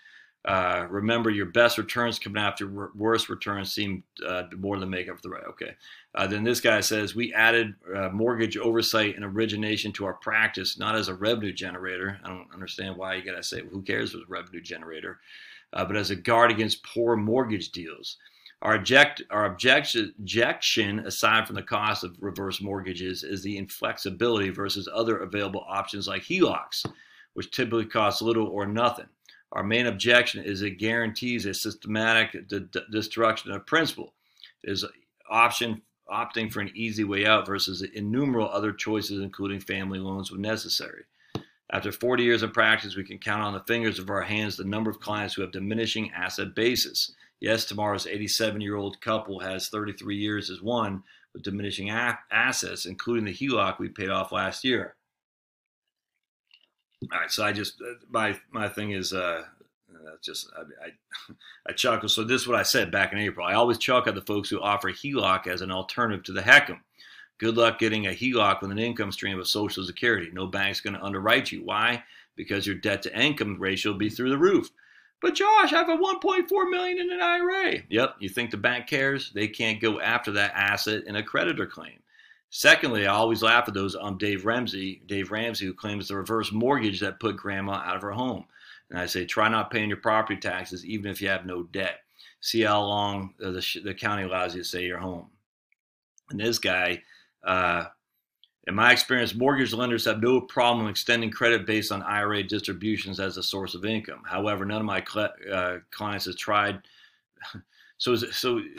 Uh, 0.47 0.87
remember, 0.89 1.29
your 1.29 1.47
best 1.47 1.77
returns 1.77 2.21
coming 2.21 2.41
after 2.41 2.91
worst 2.95 3.29
returns 3.29 3.73
seem 3.73 4.05
uh, 4.25 4.45
more 4.57 4.79
than 4.79 4.89
make 4.89 5.09
up 5.09 5.17
for 5.17 5.23
the 5.23 5.29
right. 5.29 5.43
Okay. 5.49 5.75
Uh, 6.15 6.27
then 6.27 6.45
this 6.45 6.61
guy 6.61 6.81
says 6.81 7.17
we 7.17 7.35
added 7.35 7.75
uh, 7.95 8.11
mortgage 8.11 8.57
oversight 8.57 9.17
and 9.17 9.25
origination 9.25 9.93
to 9.93 10.05
our 10.05 10.15
practice, 10.15 10.79
not 10.79 10.95
as 10.95 11.09
a 11.09 11.15
revenue 11.15 11.53
generator. 11.53 12.21
I 12.23 12.29
don't 12.29 12.47
understand 12.55 12.97
why 12.97 13.15
you 13.15 13.25
got 13.25 13.35
to 13.35 13.43
say 13.43 13.61
who 13.61 13.83
cares 13.83 14.15
if 14.15 14.21
a 14.21 14.25
revenue 14.29 14.61
generator, 14.61 15.19
uh, 15.73 15.85
but 15.85 15.97
as 15.97 16.11
a 16.11 16.17
guard 16.17 16.53
against 16.53 16.85
poor 16.85 17.17
mortgage 17.17 17.73
deals. 17.73 18.17
Our, 18.63 18.77
object, 18.77 19.23
our 19.31 19.47
objection, 19.47 20.15
objection, 20.19 21.01
aside 21.01 21.47
from 21.47 21.57
the 21.57 21.63
cost 21.63 22.05
of 22.05 22.17
reverse 22.21 22.63
mortgages, 22.63 23.23
is 23.23 23.43
the 23.43 23.59
inflexibility 23.59 24.49
versus 24.51 24.89
other 24.93 25.19
available 25.19 25.65
options 25.69 26.09
like 26.09 26.23
HELOCs, 26.23 26.87
which 27.35 27.51
typically 27.51 27.85
cost 27.85 28.23
little 28.23 28.47
or 28.47 28.65
nothing. 28.65 29.07
Our 29.53 29.63
main 29.63 29.87
objection 29.87 30.45
is 30.45 30.63
it 30.63 30.79
guarantees 30.79 31.47
a 31.47 31.55
systematic 31.55 32.49
d- 32.49 32.67
d- 32.71 32.81
destruction 32.91 33.53
of 33.53 33.67
principle. 33.67 34.15
Is 34.65 34.85
option 35.31 35.83
opting 36.09 36.53
for 36.53 36.61
an 36.61 36.73
easy 36.75 37.05
way 37.05 37.27
out 37.27 37.47
versus 37.47 37.83
innumerable 37.83 38.49
other 38.49 38.73
choices, 38.73 39.21
including 39.21 39.61
family 39.61 39.99
loans 39.99 40.31
when 40.31 40.41
necessary. 40.41 41.05
After 41.73 41.91
40 41.91 42.23
years 42.23 42.43
of 42.43 42.53
practice, 42.53 42.97
we 42.97 43.05
can 43.05 43.19
count 43.19 43.43
on 43.43 43.53
the 43.53 43.65
fingers 43.67 43.99
of 43.99 44.09
our 44.09 44.23
hands 44.23 44.57
the 44.57 44.65
number 44.65 44.91
of 44.91 45.01
clients 45.01 45.35
who 45.35 45.43
have 45.43 45.51
diminishing 45.51 46.13
asset 46.13 46.55
basis. 46.55 47.13
Yes, 47.41 47.65
tomorrow's 47.65 48.07
87 48.07 48.61
year 48.61 48.77
old 48.77 49.01
couple 49.01 49.41
has 49.41 49.69
33 49.69 50.17
years 50.17 50.49
as 50.49 50.63
one, 50.63 51.03
with 51.33 51.43
diminishing 51.43 51.91
assets, 51.91 52.87
including 52.87 53.25
the 53.25 53.35
HELOC 53.35 53.79
we 53.79 53.89
paid 53.89 54.11
off 54.11 54.33
last 54.33 54.65
year. 54.65 54.95
All 57.13 57.21
right, 57.21 57.31
so 57.31 57.45
I 57.45 57.53
just 57.53 57.81
uh, 57.81 57.95
my 58.11 58.39
my 58.51 58.69
thing 58.69 58.93
is 58.93 59.13
uh, 59.13 59.43
just 60.23 60.51
I, 60.57 60.61
I, 60.87 61.33
I 61.69 61.73
chuckle. 61.73 62.09
So 62.09 62.25
this 62.25 62.43
is 62.43 62.49
what 62.49 62.59
I 62.59 62.63
said 62.63 62.91
back 62.91 63.13
in 63.13 63.19
April. 63.19 63.47
I 63.47 63.55
always 63.55 63.79
chuckle 63.79 64.11
at 64.11 64.15
the 64.15 64.23
folks 64.23 64.49
who 64.49 64.61
offer 64.61 64.91
HELOC 64.91 65.47
as 65.47 65.61
an 65.61 65.71
alternative 65.71 66.25
to 66.25 66.33
the 66.33 66.43
HECM. 66.43 66.81
Good 67.39 67.57
luck 67.57 67.79
getting 67.79 68.07
a 68.07 68.11
HELOC 68.11 68.63
with 68.63 68.71
an 68.71 68.79
income 68.79 69.13
stream 69.13 69.39
of 69.39 69.47
Social 69.47 69.85
Security. 69.85 70.31
No 70.33 70.47
bank's 70.47 70.81
going 70.81 70.95
to 70.95 71.05
underwrite 71.05 71.53
you. 71.53 71.63
Why? 71.65 72.03
Because 72.35 72.67
your 72.67 72.77
debt 72.77 73.03
to 73.03 73.19
income 73.19 73.57
ratio 73.59 73.93
will 73.93 73.99
be 73.99 74.09
through 74.09 74.31
the 74.31 74.39
roof. 74.39 74.71
But 75.21 75.35
Josh, 75.35 75.73
I 75.73 75.79
have 75.79 75.89
a 75.89 75.97
1.4 75.97 76.71
million 76.71 76.99
in 76.99 77.11
an 77.11 77.21
IRA. 77.21 77.83
Yep, 77.89 78.17
you 78.21 78.29
think 78.29 78.51
the 78.51 78.57
bank 78.59 78.87
cares? 78.87 79.33
They 79.33 79.49
can't 79.49 79.81
go 79.81 80.01
after 80.01 80.31
that 80.33 80.53
asset 80.55 81.05
in 81.07 81.17
a 81.17 81.23
creditor 81.23 81.67
claim. 81.67 81.99
Secondly, 82.57 83.07
I 83.07 83.13
always 83.13 83.43
laugh 83.43 83.69
at 83.69 83.75
those 83.75 83.95
um 83.95 84.17
Dave 84.17 84.47
Ramsey, 84.47 85.03
Dave 85.05 85.31
Ramsey, 85.31 85.67
who 85.67 85.75
claims 85.75 86.09
the 86.09 86.17
reverse 86.17 86.53
mortgage 86.53 87.01
that 87.01 87.21
put 87.21 87.37
grandma 87.37 87.83
out 87.85 87.97
of 87.97 88.01
her 88.01 88.13
home. 88.13 88.47
And 88.89 88.99
I 88.99 89.05
say, 89.05 89.27
try 89.27 89.51
not 89.51 89.71
paying 89.71 89.91
your 89.91 89.99
property 89.99 90.41
taxes, 90.41 90.83
even 90.87 91.11
if 91.11 91.21
you 91.21 91.29
have 91.29 91.45
no 91.45 91.65
debt. 91.65 92.01
See 92.41 92.63
how 92.63 92.81
long 92.81 93.35
the, 93.37 93.63
the 93.85 93.93
county 93.93 94.23
allows 94.23 94.55
you 94.55 94.63
to 94.63 94.67
stay 94.67 94.87
your 94.87 94.97
home. 94.97 95.27
And 96.31 96.41
this 96.41 96.59
guy, 96.59 97.03
uh, 97.45 97.89
in 98.67 98.75
my 98.75 98.91
experience, 98.91 99.35
mortgage 99.35 99.75
lenders 99.75 100.07
have 100.07 100.23
no 100.23 100.41
problem 100.41 100.89
extending 100.89 101.31
credit 101.31 101.67
based 101.67 101.93
on 101.93 102.03
IRA 102.05 102.43
distributions 102.43 103.21
as 103.21 103.37
a 103.37 103.43
source 103.43 103.75
of 103.75 103.85
income. 103.85 104.23
However, 104.25 104.65
none 104.65 104.81
of 104.81 104.87
my 104.87 105.05
cl- 105.07 105.35
uh, 105.53 105.77
clients 105.91 106.25
has 106.25 106.37
tried. 106.37 106.81
So, 107.99 108.15
so 108.15 108.59
in 108.59 108.75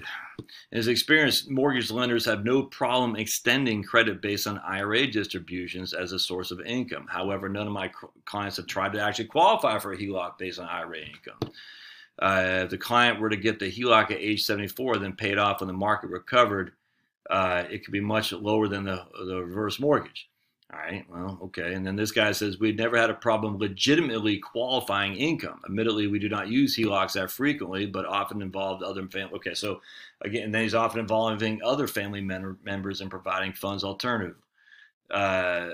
his 0.71 0.87
experience, 0.87 1.49
mortgage 1.49 1.89
lenders 1.89 2.25
have 2.25 2.45
no 2.45 2.63
problem 2.63 3.15
extending 3.15 3.83
credit 3.83 4.21
based 4.21 4.45
on 4.45 4.59
IRA 4.59 5.07
distributions 5.07 5.93
as 5.93 6.11
a 6.11 6.19
source 6.19 6.51
of 6.51 6.61
income. 6.61 7.07
However, 7.09 7.49
none 7.49 7.65
of 7.65 7.73
my 7.73 7.91
clients 8.25 8.57
have 8.57 8.67
tried 8.67 8.93
to 8.93 9.01
actually 9.01 9.25
qualify 9.25 9.79
for 9.79 9.93
a 9.93 9.97
HELOC 9.97 10.37
based 10.37 10.59
on 10.59 10.67
IRA 10.67 10.99
income. 10.99 11.51
Uh, 12.19 12.61
if 12.63 12.69
the 12.69 12.77
client 12.77 13.19
were 13.19 13.29
to 13.29 13.37
get 13.37 13.59
the 13.59 13.71
HELOC 13.71 14.11
at 14.11 14.19
age 14.19 14.43
74, 14.43 14.97
then 14.97 15.13
paid 15.13 15.37
off 15.37 15.61
when 15.61 15.67
the 15.67 15.73
market 15.73 16.09
recovered, 16.09 16.73
uh, 17.29 17.63
it 17.69 17.83
could 17.83 17.91
be 17.91 17.99
much 17.99 18.31
lower 18.31 18.67
than 18.67 18.83
the, 18.83 19.05
the 19.25 19.43
reverse 19.43 19.79
mortgage. 19.79 20.29
All 20.73 20.79
right, 20.79 21.05
well, 21.09 21.39
okay. 21.43 21.73
And 21.75 21.87
then 21.87 21.95
this 21.95 22.11
guy 22.11 22.33
says 22.33 22.59
we've 22.59 22.75
never 22.75 22.97
had 22.97 23.09
a 23.09 23.13
problem 23.13 23.57
legitimately 23.57 24.39
qualifying 24.39 25.15
income. 25.15 25.61
Admittedly, 25.65 26.07
we 26.07 26.19
do 26.19 26.27
not 26.27 26.49
use 26.49 26.75
HELOCs 26.75 27.13
that 27.13 27.31
frequently, 27.31 27.85
but 27.85 28.05
often 28.05 28.41
involved 28.41 28.83
other 28.83 29.07
family. 29.07 29.35
Okay, 29.35 29.53
so 29.53 29.79
again, 30.21 30.51
then 30.51 30.63
he's 30.63 30.75
often 30.75 30.99
involving 30.99 31.61
other 31.63 31.87
family 31.87 32.19
men- 32.19 32.57
members 32.65 32.99
in 32.99 33.09
providing 33.09 33.53
funds 33.53 33.85
alternative. 33.85 34.35
Uh, 35.09 35.69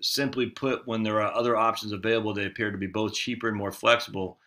simply 0.00 0.46
put, 0.50 0.86
when 0.86 1.02
there 1.02 1.20
are 1.20 1.34
other 1.34 1.56
options 1.56 1.90
available, 1.90 2.32
they 2.32 2.46
appear 2.46 2.70
to 2.70 2.78
be 2.78 2.86
both 2.86 3.12
cheaper 3.12 3.48
and 3.48 3.56
more 3.56 3.72
flexible. 3.72 4.38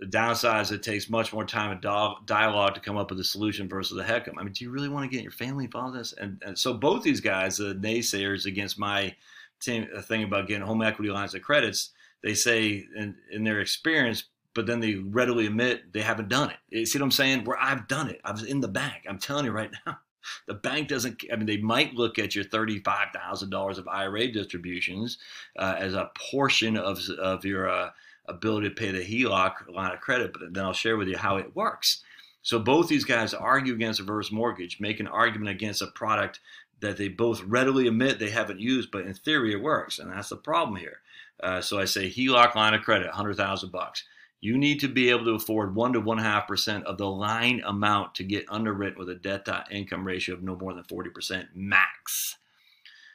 The 0.00 0.06
downside 0.06 0.62
is 0.62 0.70
it 0.72 0.82
takes 0.82 1.08
much 1.08 1.32
more 1.32 1.44
time 1.44 1.70
and 1.70 1.80
dialogue 2.26 2.74
to 2.74 2.80
come 2.80 2.96
up 2.96 3.10
with 3.10 3.20
a 3.20 3.24
solution 3.24 3.68
versus 3.68 3.96
the 3.96 4.02
HECM. 4.02 4.34
I 4.36 4.42
mean, 4.42 4.52
do 4.52 4.64
you 4.64 4.70
really 4.70 4.88
want 4.88 5.08
to 5.08 5.14
get 5.14 5.22
your 5.22 5.32
family 5.32 5.66
involved 5.66 5.94
in 5.94 6.00
this? 6.00 6.12
And, 6.14 6.42
and 6.44 6.58
so 6.58 6.74
both 6.74 7.04
these 7.04 7.20
guys, 7.20 7.58
the 7.58 7.74
naysayers 7.74 8.46
against 8.46 8.78
my 8.78 9.14
team, 9.60 9.86
uh, 9.96 10.02
thing 10.02 10.24
about 10.24 10.48
getting 10.48 10.66
home 10.66 10.82
equity 10.82 11.10
lines 11.10 11.34
of 11.34 11.42
credits, 11.42 11.90
they 12.22 12.34
say 12.34 12.86
in, 12.96 13.14
in 13.30 13.44
their 13.44 13.60
experience, 13.60 14.24
but 14.54 14.66
then 14.66 14.80
they 14.80 14.96
readily 14.96 15.46
admit 15.46 15.92
they 15.92 16.00
haven't 16.00 16.28
done 16.28 16.50
it. 16.50 16.56
You 16.70 16.86
see 16.86 16.98
what 16.98 17.04
I'm 17.04 17.10
saying? 17.10 17.44
Where 17.44 17.60
I've 17.60 17.86
done 17.86 18.08
it. 18.08 18.20
I 18.24 18.32
was 18.32 18.44
in 18.44 18.60
the 18.60 18.68
bank. 18.68 19.04
I'm 19.08 19.18
telling 19.18 19.44
you 19.44 19.52
right 19.52 19.70
now. 19.86 19.98
The 20.46 20.54
bank 20.54 20.88
doesn't. 20.88 21.22
I 21.30 21.36
mean, 21.36 21.44
they 21.44 21.58
might 21.58 21.92
look 21.92 22.18
at 22.18 22.34
your 22.34 22.44
thirty-five 22.44 23.08
thousand 23.12 23.50
dollars 23.50 23.76
of 23.76 23.86
IRA 23.86 24.32
distributions 24.32 25.18
uh, 25.58 25.74
as 25.76 25.92
a 25.92 26.10
portion 26.30 26.78
of 26.78 26.98
of 27.20 27.44
your 27.44 27.68
uh, 27.68 27.90
ability 28.26 28.68
to 28.68 28.74
pay 28.74 28.90
the 28.90 29.04
HELOC 29.04 29.74
line 29.74 29.92
of 29.92 30.00
credit, 30.00 30.32
but 30.32 30.52
then 30.52 30.64
I'll 30.64 30.72
share 30.72 30.96
with 30.96 31.08
you 31.08 31.16
how 31.16 31.36
it 31.36 31.54
works. 31.54 32.02
So 32.42 32.58
both 32.58 32.88
these 32.88 33.04
guys 33.04 33.32
argue 33.32 33.74
against 33.74 34.00
reverse 34.00 34.30
mortgage, 34.30 34.80
make 34.80 35.00
an 35.00 35.06
argument 35.06 35.50
against 35.50 35.82
a 35.82 35.86
product 35.86 36.40
that 36.80 36.96
they 36.96 37.08
both 37.08 37.42
readily 37.42 37.88
admit 37.88 38.18
they 38.18 38.30
haven't 38.30 38.60
used, 38.60 38.90
but 38.90 39.06
in 39.06 39.14
theory 39.14 39.52
it 39.52 39.62
works, 39.62 39.98
and 39.98 40.12
that's 40.12 40.28
the 40.28 40.36
problem 40.36 40.76
here. 40.76 40.98
Uh, 41.42 41.60
so 41.60 41.78
I 41.78 41.86
say 41.86 42.10
HELOC 42.10 42.54
line 42.54 42.74
of 42.74 42.82
credit, 42.82 43.10
hundred 43.10 43.36
thousand 43.36 43.72
bucks. 43.72 44.04
You 44.40 44.58
need 44.58 44.80
to 44.80 44.88
be 44.88 45.08
able 45.08 45.24
to 45.24 45.32
afford 45.32 45.74
one 45.74 45.94
to 45.94 46.00
one 46.00 46.18
half 46.18 46.46
percent 46.46 46.84
of 46.84 46.98
the 46.98 47.08
line 47.08 47.62
amount 47.64 48.14
to 48.16 48.24
get 48.24 48.44
underwritten 48.50 48.98
with 48.98 49.08
a 49.08 49.14
debt 49.14 49.46
to 49.46 49.64
income 49.70 50.06
ratio 50.06 50.34
of 50.34 50.42
no 50.42 50.54
more 50.54 50.74
than 50.74 50.84
forty 50.84 51.08
percent 51.08 51.48
max. 51.54 52.36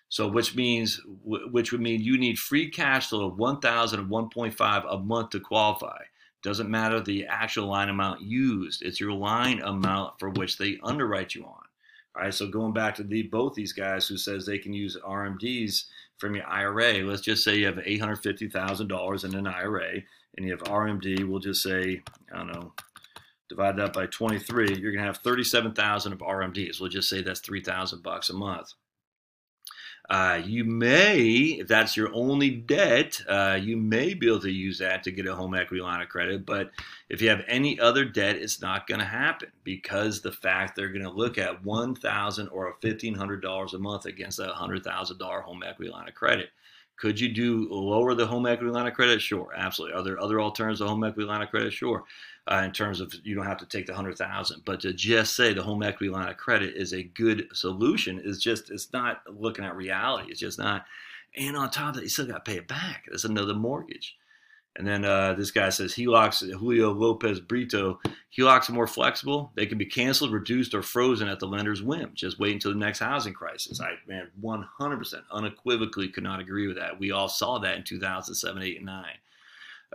So, 0.10 0.28
which 0.28 0.56
means, 0.56 1.00
which 1.24 1.72
would 1.72 1.82
mean 1.82 2.02
you 2.02 2.18
need 2.18 2.40
free 2.40 2.70
cash 2.70 3.10
flow 3.10 3.28
of 3.28 3.38
1,000 3.38 4.00
and 4.00 4.10
1.5 4.10 4.94
a 4.94 4.98
month 4.98 5.30
to 5.32 5.40
qualify. 5.40 6.02
Doesn't 6.42 6.70
matter 6.70 7.00
the 7.00 7.26
actual 7.28 7.68
line 7.68 7.90
amount 7.90 8.22
used; 8.22 8.82
it's 8.82 9.00
your 9.00 9.12
line 9.12 9.62
amount 9.62 10.20
for 10.20 10.30
which 10.30 10.58
they 10.58 10.80
underwrite 10.84 11.36
you 11.36 11.44
on. 11.44 11.64
All 12.16 12.24
right. 12.24 12.34
So 12.34 12.48
going 12.48 12.74
back 12.74 12.96
to 12.96 13.04
the 13.04 13.24
both 13.24 13.54
these 13.54 13.74
guys 13.74 14.08
who 14.08 14.18
says 14.18 14.46
they 14.46 14.58
can 14.58 14.74
use 14.74 14.98
RMDs 15.06 15.86
from 16.18 16.36
your 16.36 16.48
IRA. 16.48 17.04
Let's 17.04 17.22
just 17.22 17.44
say 17.44 17.58
you 17.58 17.66
have 17.66 17.80
eight 17.84 18.00
hundred 18.00 18.18
fifty 18.18 18.48
thousand 18.48 18.88
dollars 18.88 19.26
in 19.26 19.36
an 19.36 19.48
IRA, 19.48 19.96
and 20.38 20.46
you 20.46 20.52
have 20.52 20.64
RMD. 20.64 21.28
We'll 21.28 21.40
just 21.40 21.62
say 21.62 22.02
I 22.34 22.38
don't 22.38 22.54
know. 22.54 22.74
Divide 23.50 23.78
that 23.78 23.94
by 23.94 24.06
23, 24.06 24.76
you're 24.80 24.92
going 24.92 25.02
to 25.02 25.08
have 25.08 25.18
37,000 25.18 26.14
of 26.14 26.20
RMDs. 26.20 26.80
We'll 26.80 26.92
just 26.92 27.10
say 27.10 27.24
that's 27.24 27.40
3,000 27.40 28.04
bucks 28.04 28.30
a 28.30 28.34
month. 28.34 28.74
Uh, 30.10 30.42
you 30.44 30.64
may, 30.64 31.20
if 31.60 31.68
that's 31.68 31.96
your 31.96 32.12
only 32.16 32.50
debt, 32.50 33.22
uh, 33.28 33.60
you 33.62 33.78
may 33.78 34.16
be 34.16 34.28
able 34.28 34.40
to 34.40 34.50
use 34.50 34.80
that 34.80 35.04
to 35.04 35.12
get 35.12 35.28
a 35.28 35.36
home 35.36 35.54
equity 35.54 35.84
line 35.84 36.02
of 36.02 36.10
credit. 36.10 36.48
But 36.48 36.72
if 37.10 37.22
you 37.22 37.30
have 37.30 37.44
any 37.48 37.80
other 37.80 38.06
debt, 38.06 38.36
it's 38.36 38.60
not 38.60 38.88
going 38.88 39.00
to 39.00 39.06
happen 39.06 39.52
because 39.64 40.22
the 40.22 40.32
fact 40.32 40.76
they're 40.76 40.90
going 40.90 41.04
to 41.04 41.12
look 41.12 41.38
at 41.38 41.64
one 41.64 41.94
thousand 41.94 42.48
or 42.48 42.76
fifteen 42.82 43.14
hundred 43.14 43.44
dollars 43.44 43.76
a 43.76 43.80
month 43.80 44.06
against 44.06 44.40
a 44.40 44.48
hundred 44.48 44.84
thousand 44.84 45.20
dollar 45.20 45.42
home 45.42 45.62
equity 45.64 45.92
line 45.92 46.08
of 46.08 46.16
credit. 46.16 46.50
Could 46.96 47.20
you 47.20 47.30
do 47.30 47.68
lower 47.70 48.14
the 48.16 48.26
home 48.26 48.48
equity 48.48 48.72
line 48.72 48.88
of 48.88 48.94
credit? 48.94 49.22
Sure, 49.22 49.54
absolutely. 49.56 49.96
Are 49.96 50.04
there 50.04 50.20
other 50.20 50.42
alternatives 50.42 50.80
to 50.82 50.88
home 50.88 51.04
equity 51.04 51.28
line 51.28 51.44
of 51.44 51.50
credit? 51.50 51.72
Sure 51.72 52.04
uh, 52.50 52.64
in 52.66 52.72
terms 52.72 53.00
of 53.00 53.14
you 53.24 53.36
don't 53.36 53.46
have 53.46 53.60
to 53.60 53.66
take 53.66 53.86
the 53.86 53.94
hundred 53.94 54.18
thousand, 54.18 54.64
but 54.66 54.80
to 54.82 54.92
just 54.92 55.36
say 55.36 55.54
the 55.54 55.62
home 55.62 55.84
equity 55.84 56.10
line 56.10 56.28
of 56.28 56.38
credit 56.38 56.76
is 56.76 56.94
a 56.94 57.04
good 57.04 57.48
solution 57.54 58.20
is 58.20 58.42
just 58.42 58.72
it's 58.72 58.92
not 58.92 59.22
looking 59.30 59.64
at 59.64 59.76
reality. 59.76 60.32
It's 60.32 60.40
just 60.40 60.58
not. 60.58 60.86
And 61.38 61.56
on 61.56 61.70
top 61.70 61.90
of 61.90 61.96
that, 61.96 62.04
you 62.04 62.10
still 62.10 62.26
got 62.26 62.44
to 62.44 62.52
pay 62.52 62.58
it 62.58 62.68
back. 62.68 63.06
That's 63.08 63.24
another 63.24 63.54
mortgage. 63.54 64.18
And 64.76 64.88
then 64.88 65.04
uh, 65.04 65.34
this 65.34 65.52
guy 65.52 65.70
says 65.70 65.94
HELOCs, 65.94 66.54
Julio 66.58 66.92
Lopez 66.92 67.40
Brito, 67.40 68.00
HELOCs 68.36 68.70
are 68.70 68.74
more 68.74 68.88
flexible. 68.88 69.52
They 69.56 69.66
can 69.66 69.78
be 69.78 69.86
canceled, 69.86 70.32
reduced, 70.32 70.74
or 70.74 70.82
frozen 70.82 71.28
at 71.28 71.40
the 71.40 71.48
lender's 71.48 71.84
whim. 71.84 72.12
Just 72.14 72.40
wait 72.40 72.54
until 72.54 72.72
the 72.72 72.80
next 72.80 73.00
housing 73.00 73.34
crisis. 73.34 73.82
I, 73.82 73.96
man, 74.08 74.30
100% 74.42 75.22
unequivocally 75.32 76.08
could 76.08 76.24
not 76.24 76.40
agree 76.40 76.68
with 76.68 76.78
that. 76.78 77.00
We 77.00 77.12
all 77.12 77.28
saw 77.28 77.60
that 77.60 77.76
in 77.76 77.84
2007, 77.84 78.64
8, 78.64 78.78
and 78.78 78.86
9. 78.86 79.06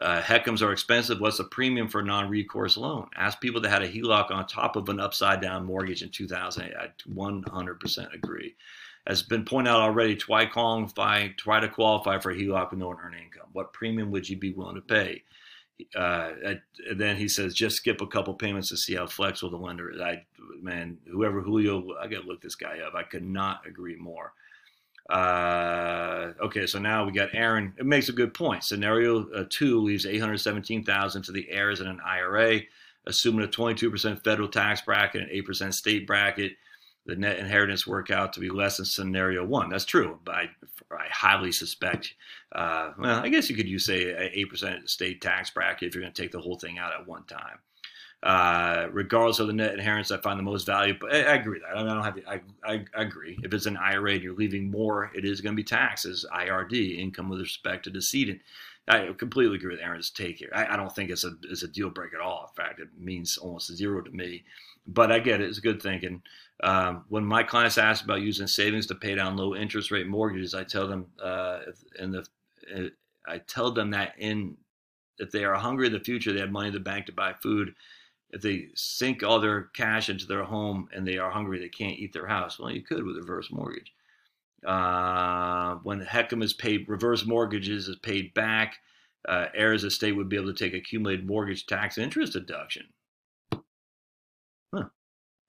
Uh, 0.03 0.21
HECMs 0.21 0.61
are 0.61 0.73
expensive. 0.73 1.21
What's 1.21 1.39
the 1.39 1.45
premium 1.45 1.89
for 1.89 2.01
a 2.01 2.05
non-recourse 2.05 2.77
loan? 2.77 3.09
Ask 3.15 3.41
people 3.41 3.61
that 3.61 3.71
had 3.71 3.83
a 3.83 3.89
HELOC 3.89 4.31
on 4.31 4.47
top 4.47 4.75
of 4.75 4.89
an 4.89 4.99
upside-down 4.99 5.65
mortgage 5.65 6.03
in 6.03 6.11
2008. 6.11 6.75
I 6.77 6.89
100% 7.09 8.15
agree. 8.15 8.57
As 9.07 9.23
been 9.23 9.45
pointed 9.45 9.71
out 9.71 9.83
already, 9.83 10.17
try 10.17 10.47
qualify, 10.47 11.29
try 11.37 11.61
to 11.61 11.69
qualify 11.69 12.19
for 12.19 12.33
a 12.33 12.37
HELOC 12.37 12.71
with 12.71 12.81
no 12.81 12.91
earned 12.91 13.15
income. 13.15 13.49
What 13.53 13.73
premium 13.73 14.11
would 14.11 14.29
you 14.29 14.37
be 14.37 14.53
willing 14.53 14.77
to 14.77 14.81
pay? 14.81 15.23
Uh, 15.95 16.33
then 16.95 17.17
he 17.17 17.29
says, 17.29 17.55
just 17.55 17.77
skip 17.77 18.01
a 18.01 18.07
couple 18.07 18.35
payments 18.35 18.71
to 18.71 18.77
see 18.77 18.95
how 18.95 19.07
flexible 19.07 19.51
the 19.51 19.65
lender 19.65 19.91
is. 19.91 20.01
I, 20.01 20.25
man, 20.61 20.99
whoever 21.11 21.41
Julio, 21.41 21.97
I 22.01 22.07
got 22.09 22.23
to 22.23 22.27
look 22.27 22.41
this 22.41 22.55
guy 22.55 22.81
up. 22.81 22.95
I 22.95 23.03
could 23.03 23.25
not 23.25 23.67
agree 23.67 23.97
more. 23.97 24.33
Uh, 25.11 26.33
okay, 26.41 26.67
so 26.67 26.79
now 26.79 27.05
we 27.05 27.13
got 27.13 27.35
Aaron. 27.35 27.75
It 27.79 27.87
makes 27.87 28.09
a 28.09 28.13
good 28.13 28.33
point. 28.33 28.65
Scenario 28.65 29.29
uh, 29.33 29.45
two 29.51 29.81
leaves 29.81 30.07
817000 30.07 31.23
to 31.23 31.33
the 31.33 31.51
heirs 31.51 31.81
in 31.81 31.87
an 31.87 32.01
IRA, 32.05 32.61
assuming 33.07 33.45
a 33.45 33.49
22% 33.49 34.25
federal 34.25 34.49
tax 34.49 34.81
bracket 34.81 35.23
and 35.23 35.47
8% 35.47 35.75
state 35.75 36.07
bracket. 36.07 36.53
The 37.07 37.17
net 37.17 37.39
inheritance 37.39 37.87
work 37.87 38.11
out 38.11 38.33
to 38.33 38.41
be 38.41 38.49
less 38.49 38.79
than 38.79 38.87
scenario 38.87 39.45
one. 39.45 39.69
That's 39.69 39.85
true, 39.85 40.19
but 40.25 40.35
I, 40.35 40.49
I 40.91 41.07
highly 41.11 41.53
suspect. 41.53 42.15
Uh, 42.51 42.93
well, 42.99 43.21
I 43.21 43.29
guess 43.29 43.51
you 43.51 43.57
could 43.57 43.69
use 43.69 43.85
say 43.85 44.11
an 44.11 44.47
8% 44.51 44.89
state 44.89 45.21
tax 45.21 45.51
bracket 45.51 45.89
if 45.89 45.95
you're 45.95 46.03
going 46.03 46.15
to 46.15 46.23
take 46.23 46.33
the 46.33 46.41
whole 46.41 46.59
thing 46.59 46.79
out 46.79 46.95
at 46.99 47.07
one 47.07 47.25
time. 47.25 47.59
Uh, 48.25 48.89
regardless 48.91 49.39
of 49.39 49.49
the 49.49 49.53
net 49.53 49.75
inheritance, 49.75 50.11
I 50.11 50.17
find 50.17 50.39
the 50.39 50.43
most 50.43 50.65
valuable. 50.65 51.09
I, 51.13 51.25
I 51.25 51.35
agree 51.35 51.61
that. 51.61 51.77
I, 51.77 51.83
don't 51.83 52.03
have. 52.03 52.19
I, 52.27 52.41
I, 52.65 52.85
I, 52.97 53.03
agree. 53.03 53.39
If 53.45 53.53
it's 53.53 53.67
an 53.67 53.77
IRA 53.77 54.13
and 54.13 54.23
you're 54.23 54.35
leaving 54.35 54.71
more, 54.71 55.11
it 55.15 55.27
is 55.27 55.43
going 55.43 55.55
to 55.55 55.57
be 55.57 55.63
taxed 55.63 56.07
as 56.07 56.25
IRD, 56.35 56.99
income 56.99 57.29
with 57.29 57.41
respect 57.41 57.85
to 57.85 57.91
decedent. 57.91 58.41
I 58.89 59.13
completely 59.19 59.57
agree 59.57 59.73
with 59.73 59.85
Aaron's 59.85 60.09
take 60.09 60.39
here. 60.39 60.49
I, 60.55 60.73
I 60.73 60.77
don't 60.77 60.95
think 60.95 61.11
it's 61.11 61.25
a 61.25 61.33
it's 61.43 61.65
a 61.65 61.69
deal 61.69 61.91
breaker 61.91 62.17
at 62.17 62.23
all. 62.23 62.51
In 62.51 62.65
fact, 62.65 62.81
it 62.81 62.89
means 62.99 63.37
almost 63.37 63.75
zero 63.75 64.01
to 64.01 64.11
me. 64.11 64.45
But 64.87 65.13
I 65.13 65.19
get 65.19 65.43
it. 65.43 65.49
It's 65.49 65.59
good 65.59 65.83
thinking. 65.83 66.23
Um, 66.63 67.05
when 67.11 67.27
my 67.27 67.43
clients 67.43 67.77
ask 67.77 68.05
about 68.05 68.23
using 68.23 68.47
savings 68.47 68.87
to 68.87 68.95
pay 68.95 69.15
down 69.15 69.37
low 69.37 69.55
interest 69.55 69.91
rate 69.91 70.07
mortgages, 70.07 70.55
I 70.55 70.65
tell 70.65 70.89
them 70.89 71.07
uh, 71.23 71.61
in 71.99 72.11
the 72.11 72.27
uh, 72.75 72.89
I 73.27 73.39
tell 73.39 73.71
them 73.71 73.91
that 73.91 74.15
in 74.19 74.57
if 75.19 75.31
they 75.31 75.45
are 75.45 75.55
hungry 75.57 75.89
in 75.89 75.93
the 75.93 76.01
future, 76.01 76.33
they 76.33 76.41
have 76.41 76.51
money 76.51 76.69
in 76.69 76.75
the 76.75 76.81
bank 76.81 77.05
to 77.07 77.13
buy 77.13 77.35
food. 77.35 77.75
If 78.35 78.43
they 78.43 78.67
sink 78.75 79.23
all 79.23 79.39
their 79.39 79.63
cash 79.75 80.11
into 80.11 80.27
their 80.27 80.43
home 80.43 80.89
and 80.93 81.07
they 81.07 81.19
are 81.19 81.31
hungry, 81.31 81.61
they 81.61 81.69
can't 81.69 81.99
eat 81.99 82.13
their 82.13 82.27
house. 82.27 82.59
Well, 82.59 82.73
you 82.73 82.83
could 82.83 83.05
with 83.05 83.17
a 83.17 83.21
reverse 83.21 83.49
mortgage. 83.53 83.93
Uh, 84.67 85.77
when 85.85 86.01
HECM 86.01 86.43
is 86.43 86.53
paid, 86.53 86.89
reverse 86.89 87.25
mortgages 87.25 87.87
is 87.87 87.97
paid 87.97 88.35
back, 88.35 88.79
uh, 89.29 89.47
heirs 89.55 89.85
estate 89.85 90.17
would 90.17 90.29
be 90.29 90.35
able 90.35 90.53
to 90.53 90.65
take 90.65 90.75
accumulated 90.75 91.29
mortgage 91.29 91.67
tax 91.67 91.97
interest 91.97 92.33
deduction. 92.33 92.87
Huh. 94.75 94.89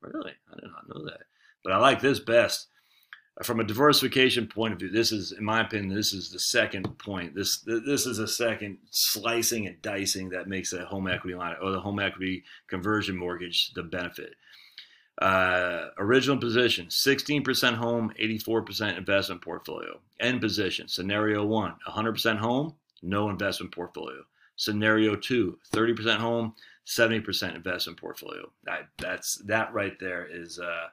Really? 0.02 0.34
I 0.52 0.56
did 0.60 0.70
not 0.70 0.88
know 0.88 1.06
that. 1.06 1.22
But 1.64 1.74
I 1.74 1.78
like 1.78 2.02
this 2.02 2.20
best. 2.20 2.68
From 3.44 3.60
a 3.60 3.66
diversification 3.66 4.48
point 4.48 4.72
of 4.72 4.80
view, 4.80 4.90
this 4.90 5.12
is, 5.12 5.34
in 5.34 5.44
my 5.44 5.60
opinion, 5.60 5.94
this 5.94 6.14
is 6.14 6.32
the 6.32 6.40
second 6.40 6.98
point. 7.00 7.36
This 7.36 7.60
this 7.66 8.06
is 8.06 8.20
a 8.20 8.28
second 8.28 8.78
slicing 8.92 9.68
and 9.68 9.82
dicing 9.82 10.30
that 10.30 10.48
makes 10.48 10.72
a 10.72 10.86
home 10.86 11.10
equity 11.10 11.36
line 11.36 11.56
or 11.62 11.72
the 11.72 11.82
home 11.82 12.00
equity 12.00 12.46
conversion 12.68 13.18
mortgage 13.18 13.74
the 13.74 13.84
benefit. 13.84 14.36
Uh, 15.22 15.88
original 15.98 16.38
position 16.38 16.88
16% 16.88 17.76
home, 17.76 18.12
84% 18.22 18.98
investment 18.98 19.42
portfolio. 19.42 20.00
End 20.20 20.42
position 20.42 20.88
scenario 20.88 21.46
one 21.46 21.76
100% 21.88 22.38
home, 22.38 22.74
no 23.02 23.30
investment 23.30 23.74
portfolio. 23.74 24.24
Scenario 24.58 25.16
two 25.16 25.58
30% 25.74 26.18
home, 26.18 26.54
70% 26.86 27.56
investment 27.56 28.00
portfolio. 28.00 28.50
That, 28.64 28.88
that's 28.98 29.36
that 29.46 29.74
right 29.74 30.00
there 30.00 30.26
is. 30.26 30.58
Uh, 30.58 30.88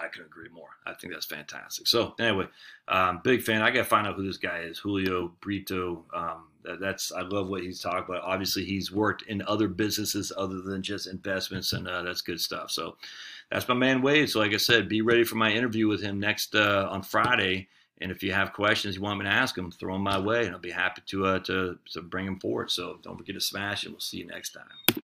I 0.00 0.08
couldn't 0.08 0.26
agree 0.26 0.48
more. 0.48 0.70
I 0.86 0.94
think 0.94 1.12
that's 1.12 1.26
fantastic. 1.26 1.86
So 1.86 2.14
anyway, 2.18 2.46
um, 2.88 3.20
big 3.22 3.42
fan. 3.42 3.60
I 3.60 3.70
got 3.70 3.80
to 3.80 3.84
find 3.84 4.06
out 4.06 4.16
who 4.16 4.26
this 4.26 4.38
guy 4.38 4.60
is, 4.60 4.78
Julio 4.78 5.32
Brito. 5.40 6.04
Um, 6.14 6.44
that, 6.64 6.80
that's 6.80 7.12
I 7.12 7.20
love 7.22 7.48
what 7.48 7.62
he's 7.62 7.80
talking 7.80 8.04
about. 8.08 8.22
Obviously, 8.22 8.64
he's 8.64 8.90
worked 8.90 9.22
in 9.22 9.42
other 9.46 9.68
businesses 9.68 10.32
other 10.36 10.62
than 10.62 10.82
just 10.82 11.06
investments, 11.06 11.74
and 11.74 11.86
uh, 11.86 12.02
that's 12.02 12.22
good 12.22 12.40
stuff. 12.40 12.70
So 12.70 12.96
that's 13.50 13.68
my 13.68 13.74
man 13.74 14.00
Wade. 14.00 14.30
So 14.30 14.38
like 14.38 14.54
I 14.54 14.58
said, 14.58 14.88
be 14.88 15.02
ready 15.02 15.24
for 15.24 15.34
my 15.34 15.52
interview 15.52 15.88
with 15.88 16.00
him 16.00 16.18
next 16.18 16.54
uh, 16.54 16.88
on 16.90 17.02
Friday. 17.02 17.68
And 18.00 18.10
if 18.10 18.22
you 18.22 18.32
have 18.32 18.52
questions 18.52 18.96
you 18.96 19.02
want 19.02 19.20
me 19.20 19.26
to 19.26 19.30
ask 19.30 19.56
him, 19.56 19.70
throw 19.70 19.92
them 19.92 20.02
my 20.02 20.18
way, 20.18 20.46
and 20.46 20.54
I'll 20.54 20.60
be 20.60 20.70
happy 20.70 21.02
to 21.06 21.26
uh, 21.26 21.38
to 21.40 21.78
to 21.92 22.00
bring 22.00 22.24
them 22.24 22.40
forward. 22.40 22.70
So 22.70 22.98
don't 23.02 23.18
forget 23.18 23.34
to 23.34 23.40
smash, 23.40 23.84
and 23.84 23.92
we'll 23.92 24.00
see 24.00 24.18
you 24.18 24.26
next 24.26 24.52
time. 24.52 25.02